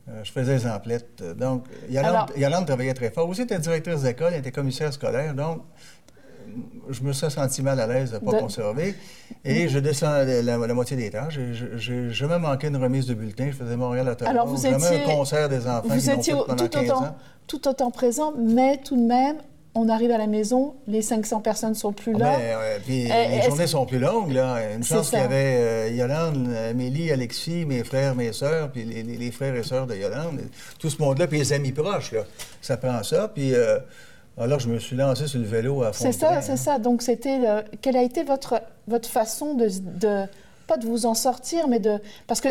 [0.08, 1.22] Euh, je faisais les emplettes.
[1.38, 3.28] Donc, Yolande, Alors- Yolande travaillait très fort.
[3.28, 5.32] Aussi, elle était directrice d'école, elle était commissaire scolaire.
[5.34, 5.62] Donc,
[6.90, 8.94] je me suis senti mal à l'aise de ne pas De- conserver.
[9.44, 11.38] Et je descends la, la- la moitié des tâches.
[11.76, 13.46] J'ai- jamais manqué une remise de bulletin.
[13.50, 14.30] Je faisais Montréal-Ottawa.
[14.30, 17.90] Alors, vous jamais étiez- un concert des enfants Vous étiez tout 15 autant, tout autant
[17.90, 19.36] présent, mais tout de même,
[19.74, 22.36] on arrive à la maison, les 500 personnes sont plus Ah là.
[22.38, 24.58] ben, puis Eh, les journées sont plus longues, là.
[24.76, 29.02] Une chance qu'il y avait euh, Yolande, Amélie, Alexis, mes frères, mes sœurs, puis les,
[29.02, 30.40] les- les frères et sœurs de Yolande,
[30.78, 32.20] tout ce monde-là, puis les amis proches, là.
[32.60, 33.78] Ça prend ça, puis euh,
[34.38, 36.56] alors je me suis lancé sur le vélo à fond C'est ça, c'est hein.
[36.56, 36.78] ça.
[36.78, 37.38] Donc, c'était.
[37.38, 39.68] le- Quelle a été votre, votre façon de,
[39.98, 40.24] de-
[40.66, 41.98] Pas de vous en sortir, mais de.
[42.26, 42.48] Parce que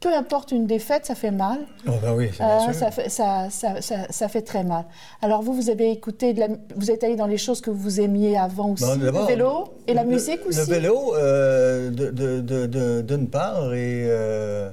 [0.00, 1.58] peu importe une défaite, ça fait mal.
[1.88, 4.84] Oh, ben oui, c'est Euh, ça, fait, ça, ça, ça- ça fait très mal.
[5.22, 6.34] Alors, vous, vous avez écouté.
[6.34, 9.10] De la- vous êtes allé dans les choses que vous aimiez avant aussi, Bon, le
[9.26, 10.56] vélo et la musique aussi.
[10.58, 14.70] Le vélo, euh, de- de- d'une part, et, euh,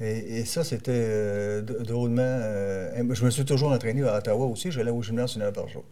[0.00, 2.22] et, et ça, c'était euh, drôlement...
[2.22, 4.70] euh, je me suis toujours entraîné à Ottawa aussi.
[4.70, 5.84] J'allais au gymnase une heure par jour.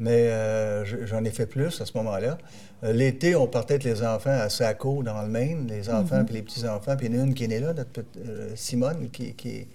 [0.00, 2.38] Mais euh, je- j'en ai fait plus à ce moment-là.
[2.82, 6.42] L'été, on partait avec les enfants à Saco, dans le Maine, les enfants puis les
[6.42, 6.96] petits-enfants.
[6.96, 8.18] Puis il y en a une qui est née là, notre petite,
[8.56, 9.68] Simone, qui, qui,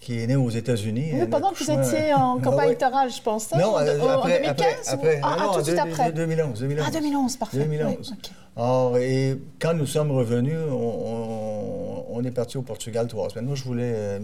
[0.00, 1.12] qui est née aux États-Unis.
[1.14, 3.50] Oui, pendant que vous étiez en Ah campagne électorale, je pense.
[3.54, 5.20] hein, Non, en, euh, en après, 2015 après, ou-.
[5.22, 6.12] Ah, ah, non, tout de suite après.
[6.12, 6.84] 2011, 2011.
[6.86, 7.56] Ah, 2011, parfait.
[7.58, 7.96] 2011.
[8.14, 8.30] Oui.
[8.56, 11.83] Or, et quand nous sommes revenus, on, on-
[12.14, 13.46] on est parti au Portugal trois semaines.
[13.46, 14.18] Moi, je voulais, euh,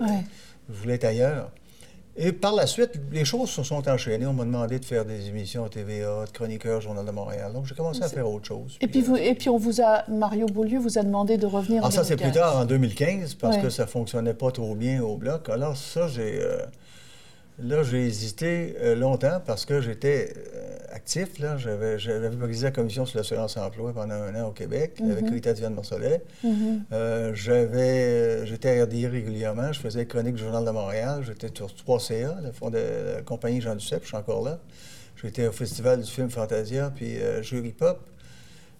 [0.00, 0.24] Ouais.
[0.68, 1.50] je voulais être ailleurs.
[2.20, 4.26] Et par la suite, les choses se sont enchaînées.
[4.26, 7.52] On m'a demandé de faire des émissions à TVA, de chroniqueur, Journal de Montréal.
[7.52, 8.76] Donc, j'ai commencé à faire autre chose.
[8.80, 11.84] Et puis, vous, et puis, on vous a, Mario Beaulieu vous a demandé de revenir
[11.84, 12.42] en ah, ça, c'est plus 2015.
[12.42, 13.62] tard, en 2015, parce Ouais.
[13.62, 15.48] que ça fonctionnait pas trop bien au bloc.
[15.48, 16.40] Alors, ça, j'ai.
[16.42, 16.58] euh,
[17.60, 21.38] là, j'ai hésité euh, longtemps parce que j'étais euh, actif.
[21.38, 21.56] Là.
[21.56, 25.10] J'avais, j'avais présidé la commission sur l'assurance-emploi pendant un an au Québec Mhm.
[25.10, 26.22] avec Rita Diane Marcellet.
[26.92, 29.72] Euh, j'avais, j'étais à RDI régulièrement.
[29.72, 31.22] Je faisais chronique du Journal de Montréal.
[31.26, 32.78] J'étais sur 3CA, le fond de
[33.16, 34.02] la compagnie Jean Duceppe.
[34.02, 34.58] Je suis encore là.
[35.22, 37.98] J'étais au Festival du film Fantasia, puis Jury Pop.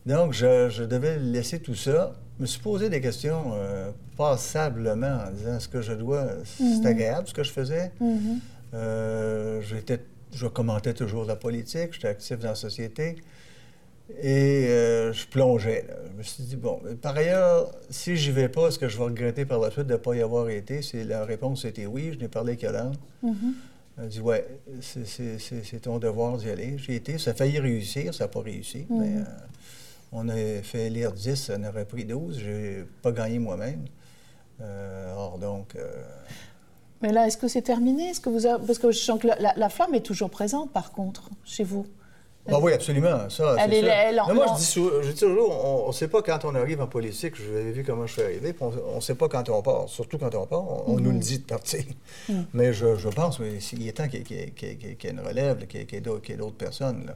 [0.06, 2.12] Donc, je, je devais laisser tout ça.
[2.38, 3.54] Je me suis posé des questions
[4.16, 6.26] passablement en disant est-ce que je dois.
[6.56, 7.90] C'est agréable ce que je faisais?
[8.74, 10.00] Euh, j'étais,
[10.32, 13.16] je commentais toujours la politique, j'étais actif dans la société.
[14.22, 15.84] Et euh, je plongeais.
[15.86, 15.94] là.
[16.10, 19.04] Je me suis dit, bon, par ailleurs, si j'y vais pas, est-ce que je vais
[19.04, 20.80] regretter par la suite de ne pas y avoir été?
[21.04, 22.12] La réponse était oui.
[22.14, 22.96] Je n'ai parlé avec Yolande.
[23.22, 24.46] Elle a dit, ouais,
[24.80, 26.78] c'est, ton devoir d'y aller.
[26.78, 27.18] J'ai été.
[27.18, 28.86] Ça a failli réussir, ça n'a pas réussi.
[28.88, 29.24] Mais euh,
[30.12, 32.38] on a fait lire 10, ça en aurait pris 12.
[32.38, 33.84] J'ai pas gagné moi-même.
[34.60, 35.76] Euh, or, donc.
[37.02, 38.10] Mais là, est-ce que c'est terminé?
[38.10, 41.30] Est-ce que vous Parce que je sens que la flamme est toujours présente, par contre,
[41.44, 41.86] chez vous.
[42.50, 43.28] Ah oui, absolument.
[43.28, 44.72] Ça, Elle est- moi, je dis,
[45.02, 47.34] je dis toujours, on ne sait pas quand on arrive en politique.
[47.36, 48.54] Je vous avais vu comment je suis arrivé.
[48.60, 49.88] On ne sait pas quand on part.
[49.88, 51.84] Surtout quand on part, on, nous le dit de partir.
[52.54, 54.90] Mais je, je pense mais il est temps qu'il y, ait- qu'il y ait- qu'il
[54.92, 57.04] y qu'il une relève, qu'il y ait- qu'il d'autres- qu'il personnes.
[57.06, 57.14] là.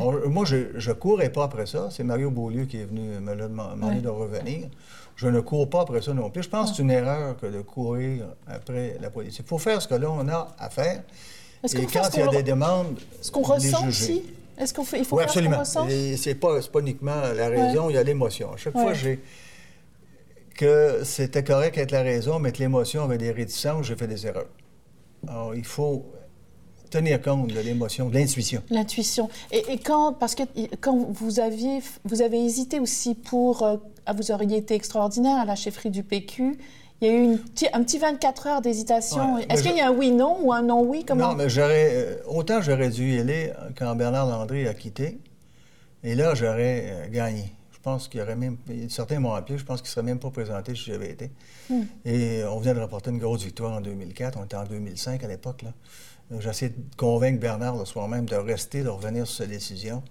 [0.00, 1.88] On- moi, je ne courais pas après ça.
[1.90, 4.00] C'est Mario Beaulieu qui est venu me le demander Ouais.
[4.00, 4.68] de revenir.
[5.16, 6.42] Je ne cours pas après ça non plus.
[6.44, 9.40] Je pense que c'est une erreur que de courir après la politique.
[9.44, 11.02] Il faut faire ce que là, on a à faire.
[11.62, 14.22] Et quand il y a des demandes, Ce qu'on ressent aussi
[14.60, 15.88] Est-ce qu'il faut, il faut Oui, faire ce absolument.
[15.88, 18.52] Et c'est pas, uniquement la raison, il y a l'émotion.
[18.52, 19.20] À chaque fois j'ai
[20.56, 24.26] que c'était correct avec la raison, mais que l'émotion avait des réticences, j'ai fait des
[24.26, 24.50] erreurs.
[25.26, 26.04] Alors, il faut
[26.90, 28.62] tenir compte de l'émotion, de l'intuition.
[28.68, 29.30] L'intuition.
[29.52, 30.42] Et, et quand, parce que
[30.80, 35.46] quand vous aviez, vous avez hésité aussi pour, euh, ah, vous auriez été extraordinaire à
[35.46, 36.58] la chefferie du PQ.
[37.00, 37.38] Il y a eu une
[37.72, 39.36] un petit 24 heures d'hésitation.
[39.36, 41.04] Ouais, Est-ce qu'il y a un oui-non ou un non-oui?
[41.16, 41.92] Non, mais j'aurais.
[41.94, 45.18] euh, autant j'aurais dû y aller quand Bernard Landry a quitté,
[46.02, 47.52] et là, j'aurais euh, gagné.
[47.72, 48.58] Je pense qu'il y aurait même.
[48.90, 51.30] Certains m'ont appelé, je pense qu'ils ne seraient même pas présentés si j'avais été.
[51.70, 51.84] Hmm.
[52.04, 54.38] Et on vient de remporter une grosse victoire en 2004.
[54.38, 55.62] On était en 2005 à l'époque.
[55.62, 55.72] là.
[56.38, 60.02] J'ai essayé de convaincre Bernard le soir même de rester, de revenir sur sa décision.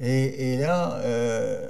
[0.00, 1.68] Et, et là, euh,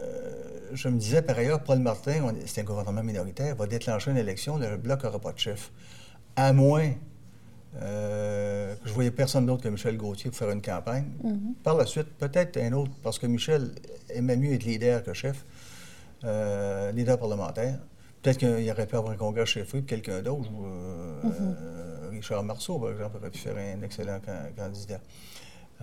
[0.73, 4.57] je me disais par ailleurs, Paul Martin, c'est un gouvernement minoritaire, va déclencher une élection,
[4.57, 5.71] le Bloc n'aura pas de chef.
[6.37, 6.91] À moins
[7.81, 11.07] euh, que je voyais personne d'autre que Michel Gauthier pour faire une campagne.
[11.63, 13.71] Par la suite, peut-être un autre, parce que Michel
[14.11, 15.45] aimait mieux être leader que chef,
[16.25, 17.79] euh, leader parlementaire.
[18.23, 20.49] Peut-être qu'il aurait pu avoir un congrès chef puis quelqu'un d'autre.
[20.53, 25.01] ou, euh, Richard Marceau, par exemple, aurait pu faire un excellent can- candidat.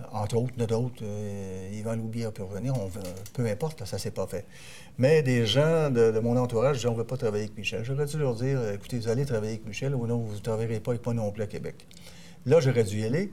[0.00, 1.02] Euh, Entre autres, il y en a d'autres.
[1.02, 2.72] euh, Yvan Loubier a pu revenir.
[2.76, 3.00] On veut-
[3.34, 4.44] peu importe, là, ça s'est pas fait.
[4.98, 7.84] Mais des gens de, de mon entourage disaient on ne veut pas travailler avec Michel.
[7.84, 10.80] J'aurais dû leur dire écoutez, vous allez travailler avec Michel ou non, vous ne travaillerez
[10.80, 11.74] pas et pas non plus à Québec.
[12.46, 13.30] Là, j'aurais dû y aller.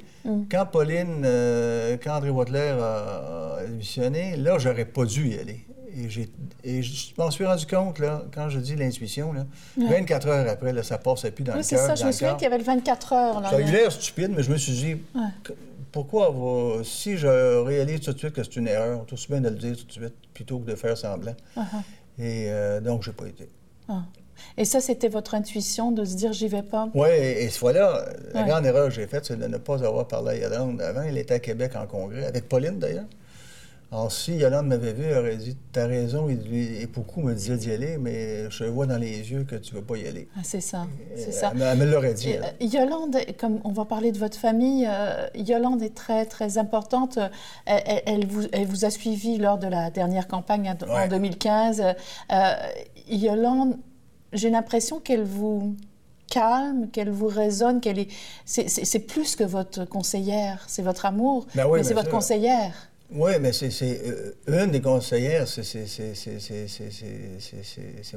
[0.51, 5.65] Quand Pauline, euh, quand André Wattler a, démissionné, là, j'aurais pas dû y aller.
[5.95, 6.29] Et, j'ai-
[6.63, 9.45] et je m'en suis rendu compte, là, quand je dis l'intuition, là,
[9.77, 11.87] 24 heures après, là, ça passait plus dans Oui, le c'est cœur.
[11.87, 11.95] ça.
[11.95, 13.39] Je me souviens qu'il y avait le 24 heures.
[13.41, 13.49] Là.
[13.49, 15.55] Ça a eu l'air stupide, mais je me suis dit, Ouais.
[15.97, 19.41] Pourquoi va- si je réalise tout de suite que c'est une erreur, tout aussi bien
[19.41, 21.35] de le dire tout de suite, plutôt que de faire semblant.
[21.55, 21.63] Uh-huh.
[22.19, 23.49] Et euh, donc, je n'ai pas été.
[23.89, 24.03] Ah.
[24.57, 26.87] Et ça, c'était votre intuition de se dire j'y vais pas?
[26.93, 28.47] Oui, et, et ce fois-là, la Ouais.
[28.47, 31.01] grande erreur que j'ai faite, c'est de ne pas avoir parlé à Yolande avant.
[31.01, 33.05] Elle était à Québec en congrès, avec Pauline d'ailleurs.
[33.89, 37.71] Alors, si Yolande m'avait vu, elle aurait dit T'as raison, et, beaucoup me disaient d'y
[37.71, 40.27] aller, mais je vois dans les yeux que tu ne veux pas y aller.
[40.35, 40.85] Ah, c'est ça.
[41.15, 41.53] C'est ça.
[41.55, 42.31] Elle, elle me l'aurait dit.
[42.31, 46.57] Et, euh, Yolande, comme on va parler de votre famille, euh, Yolande est très, très
[46.57, 47.17] importante.
[47.17, 47.29] Euh,
[47.65, 51.07] Elle, elle vous, elle vous a suivi lors de la dernière campagne en Ouais.
[51.07, 51.81] 2015.
[52.31, 52.53] Euh,
[53.09, 53.77] Yolande,
[54.33, 55.75] j'ai l'impression qu'elle vous
[56.29, 58.09] calme, qu'elle vous raisonne, qu'elle est...
[58.45, 62.73] C'est, plus que votre conseillère, c'est votre amour, Ben oui, mais c'est votre conseillère.
[63.11, 63.71] Oui, mais c'est
[64.05, 65.63] euh, une des conseillères, c'est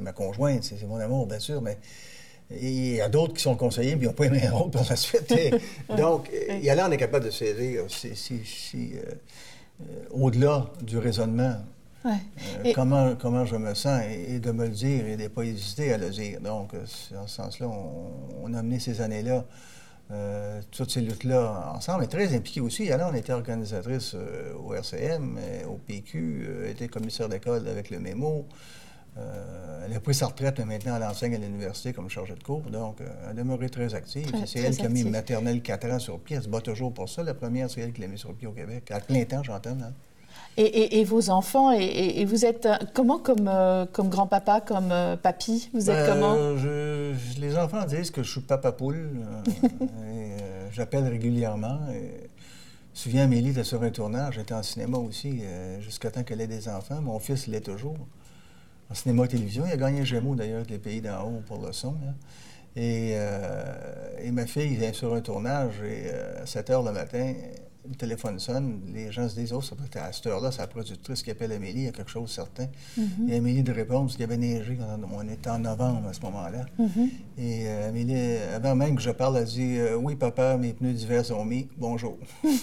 [0.01, 1.77] ma conjointe, c'est mon amour, bien sûr, mais
[2.59, 4.89] il y a d'autres qui sont conseillers, mais ils n'ont pas aimé un autre par
[4.89, 5.33] la suite.
[5.97, 9.11] donc, il y a là, on est capable de saisir si, euh,
[9.81, 11.55] euh, au-delà du raisonnement,
[12.75, 15.97] comment, je me sens, et, de me le dire, et de ne pas hésiter à
[15.97, 16.41] le dire.
[16.41, 17.67] Donc, en ce sens-là,
[18.43, 19.45] on, a mené ces années-là
[20.11, 22.85] euh, toutes ces luttes-là ensemble, et très impliquée aussi.
[22.85, 28.45] Yolande était organisatrice euh, au RCM, euh, au PQ, était commissaire d'école avec le mémo.
[29.17, 32.43] Euh, elle a pris sa retraite, mais maintenant elle enseigne à l'université comme chargée de
[32.43, 34.31] cours, donc elle a demeuré très active.
[34.45, 37.09] C'est elle qui a mis maternelle 4 ans sur pied, elle se bat toujours pour
[37.09, 37.21] ça.
[37.21, 39.71] La première, c'est elle qui l'a mis sur pied au Québec, à plein temps, j'entends.
[39.71, 39.93] hein.
[40.57, 44.91] Et, et- et vos enfants, et, vous êtes euh, comment comme, euh, comme grand-papa, comme
[44.91, 49.09] euh, papy Vous êtes Ben, comment je- les enfants disent que je suis papa poule.
[50.01, 50.37] euh,
[50.73, 51.79] J'appelle régulièrement.
[51.93, 52.29] Et,
[52.93, 55.41] je me souviens, Amélie était sur un tournage, j'étais en cinéma aussi,
[55.79, 57.01] jusqu'à temps qu'elle ait des enfants.
[57.01, 57.95] Mon fils l'est toujours.
[58.89, 59.63] En cinéma et télévision.
[59.65, 61.91] Il a gagné un Gémeaux d'ailleurs avec les pays d'en haut pour le son.
[61.93, 62.13] là.
[62.75, 63.63] Et, euh,
[64.21, 66.09] et ma fille vient sur un tournage et
[66.41, 67.33] à 7 h le matin,
[67.89, 68.81] le téléphone sonne.
[68.93, 71.31] Les gens se disent Oh, ça peut être à cette heure-là, c'est la productrice qui
[71.31, 72.67] appelle Amélie, il y a quelque chose de certain.
[73.27, 76.13] Et Amélie de répondre parce qu'il y avait neigé quand on était en novembre à
[76.13, 76.65] ce moment-là.
[77.37, 80.93] Et euh, Amélie, avant même que je parle, elle dit Euh, Oui, papa, mes pneus
[80.93, 81.67] d'hiver sont mis.
[81.77, 82.17] Bonjour.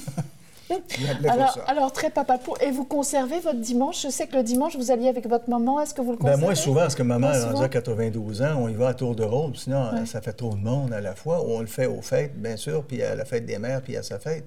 [1.66, 2.60] Alors, très papa pour.
[2.60, 4.02] Et vous conservez votre dimanche?
[4.02, 5.80] Je sais que le dimanche, vous alliez avec votre maman.
[5.80, 7.62] Est-ce que vous le conservez Ben moi, souvent, parce que maman souvent?
[7.62, 9.56] à 92 ans, on y va à tour de rôle.
[9.56, 10.04] Sinon, Ouais.
[10.06, 11.42] ça fait trop de monde à la fois.
[11.46, 14.02] On le fait aux fêtes, bien sûr, puis à la fête des mères, puis à
[14.02, 14.44] sa fête.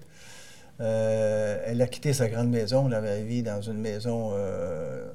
[0.82, 2.88] Euh, elle a quitté sa grande maison.
[2.88, 5.08] Elle avait vie dans une maison euh,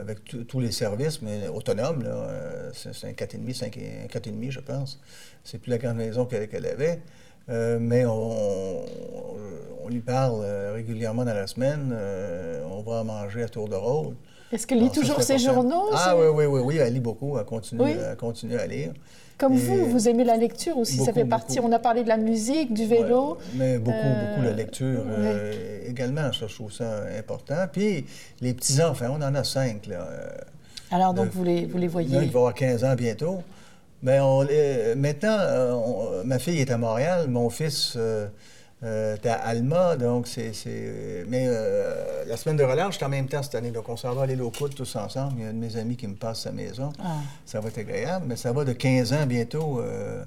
[0.00, 2.02] avec tous- les services, mais autonome.
[2.06, 5.00] Euh, C'est un 4,5, 5 et- un 4,5, je pense.
[5.44, 7.00] C'est plus la grande maison qu'elle qu'elle avait.
[7.48, 8.84] mais on,
[9.84, 10.42] on, lui parle
[10.72, 11.94] régulièrement dans la semaine.
[12.70, 14.14] on va manger à tour de rôle.
[14.52, 15.90] Est-ce qu'elle lit toujours ses journaux?
[15.92, 18.92] Ah oui, oui, oui, oui, elle lit beaucoup, elle continue, elle continue à lire.
[19.36, 21.58] Comme vous, vous aimez la lecture aussi, ça fait partie.
[21.58, 23.38] On a parlé de la musique, du vélo.
[23.54, 27.66] mais beaucoup, beaucoup la lecture euh, également, ça, je trouve ça important.
[27.72, 28.06] Puis
[28.40, 29.86] les petits-enfants, on en a cinq.
[29.86, 30.06] Là,
[30.90, 32.16] Alors, donc, vous, les, vous les voyez?
[32.22, 33.42] Il va avoir 15 ans bientôt.
[34.04, 34.46] Mais on,
[34.96, 38.28] maintenant, euh, ma fille est à Montréal, mon fils euh,
[39.22, 40.52] T'es à Alma, donc c'est.
[41.28, 43.70] Mais euh, la semaine de relâche, c'est en même temps cette année.
[43.70, 45.34] Donc, on s'en va aller au coude tous ensemble.
[45.38, 46.92] Il y a un de mes amis qui me passe sa maison.
[47.02, 47.16] Ah.
[47.46, 48.26] Ça va être agréable.
[48.28, 49.80] Mais ça va de 15 ans bientôt.
[49.80, 50.24] Euh,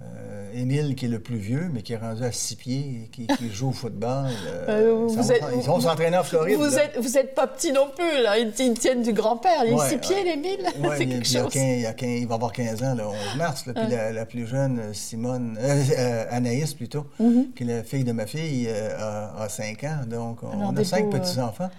[0.00, 3.26] euh, Émile, qui est le plus vieux, mais qui est rendu à six pieds, qui,
[3.26, 4.28] qui joue au football.
[4.68, 5.08] Euh,
[5.56, 6.56] ils vont s'entraîner en Floride.
[6.56, 8.38] Vous n'êtes vous êtes pas petit non plus, là.
[8.38, 9.64] Ils, tiennent du grand-père.
[9.66, 10.66] Il a six pieds, l'Émile.
[10.96, 11.52] c'est quelque chose.
[11.54, 13.64] Il, va avoir 15 ans le 11 mars.
[13.64, 17.54] Puis la, plus jeune, Simone, euh, Anaïs plutôt, mm-hmm.
[17.54, 20.00] qui est la fille de ma fille, a, 5 ans.
[20.08, 21.70] Donc, on, a cinq petits-enfants.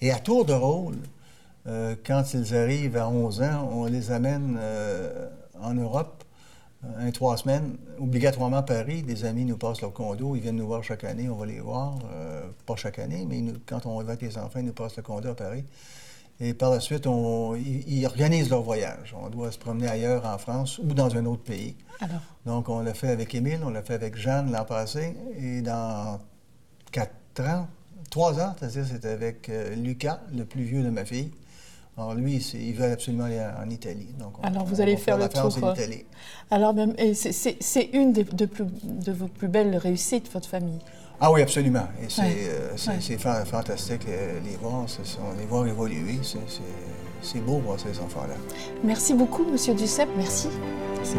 [0.00, 0.96] Et à tour de rôle,
[2.06, 4.58] quand ils arrivent à 11 ans, on les amène
[5.60, 6.22] en Europe
[6.98, 9.02] un trois semaines, obligatoirement à Paris.
[9.02, 11.60] Des amis nous passent leur condo, ils viennent nous voir chaque année, on va les
[11.60, 11.98] voir.
[12.12, 15.02] Euh, pas chaque année, mais quand on va avec les enfants, ils nous passent le
[15.02, 15.64] condo à Paris.
[16.38, 19.14] Et par la suite, on, ils, organisent leur voyage.
[19.18, 21.76] On doit se promener ailleurs en France ou dans un autre pays.
[22.44, 25.16] Donc, on l'a fait avec Émile, on l'a fait avec Jeanne l'an passé.
[25.38, 26.20] Et dans
[26.92, 27.68] quatre ans,
[28.10, 31.30] trois ans, c'est-à-dire c'était avec euh, Lucas, le plus vieux de ma fille.
[31.98, 34.08] Alors lui, il veut absolument aller en Italie.
[34.18, 35.44] Donc Alors vous allez faire, le tour.
[35.62, 36.04] En Italie.
[36.50, 40.80] Alors même, c'est une de, de, vos plus belles réussites, votre famille.
[41.20, 41.88] Ah oui, absolument.
[42.02, 44.84] Et c'est euh, fantastique les, voir,
[45.38, 46.18] les voir évoluer.
[47.22, 48.34] C'est beau voir ces enfants-là.
[48.84, 50.10] Merci beaucoup, Monsieur Duceppe.
[50.16, 50.48] Merci.
[50.96, 51.16] Merci.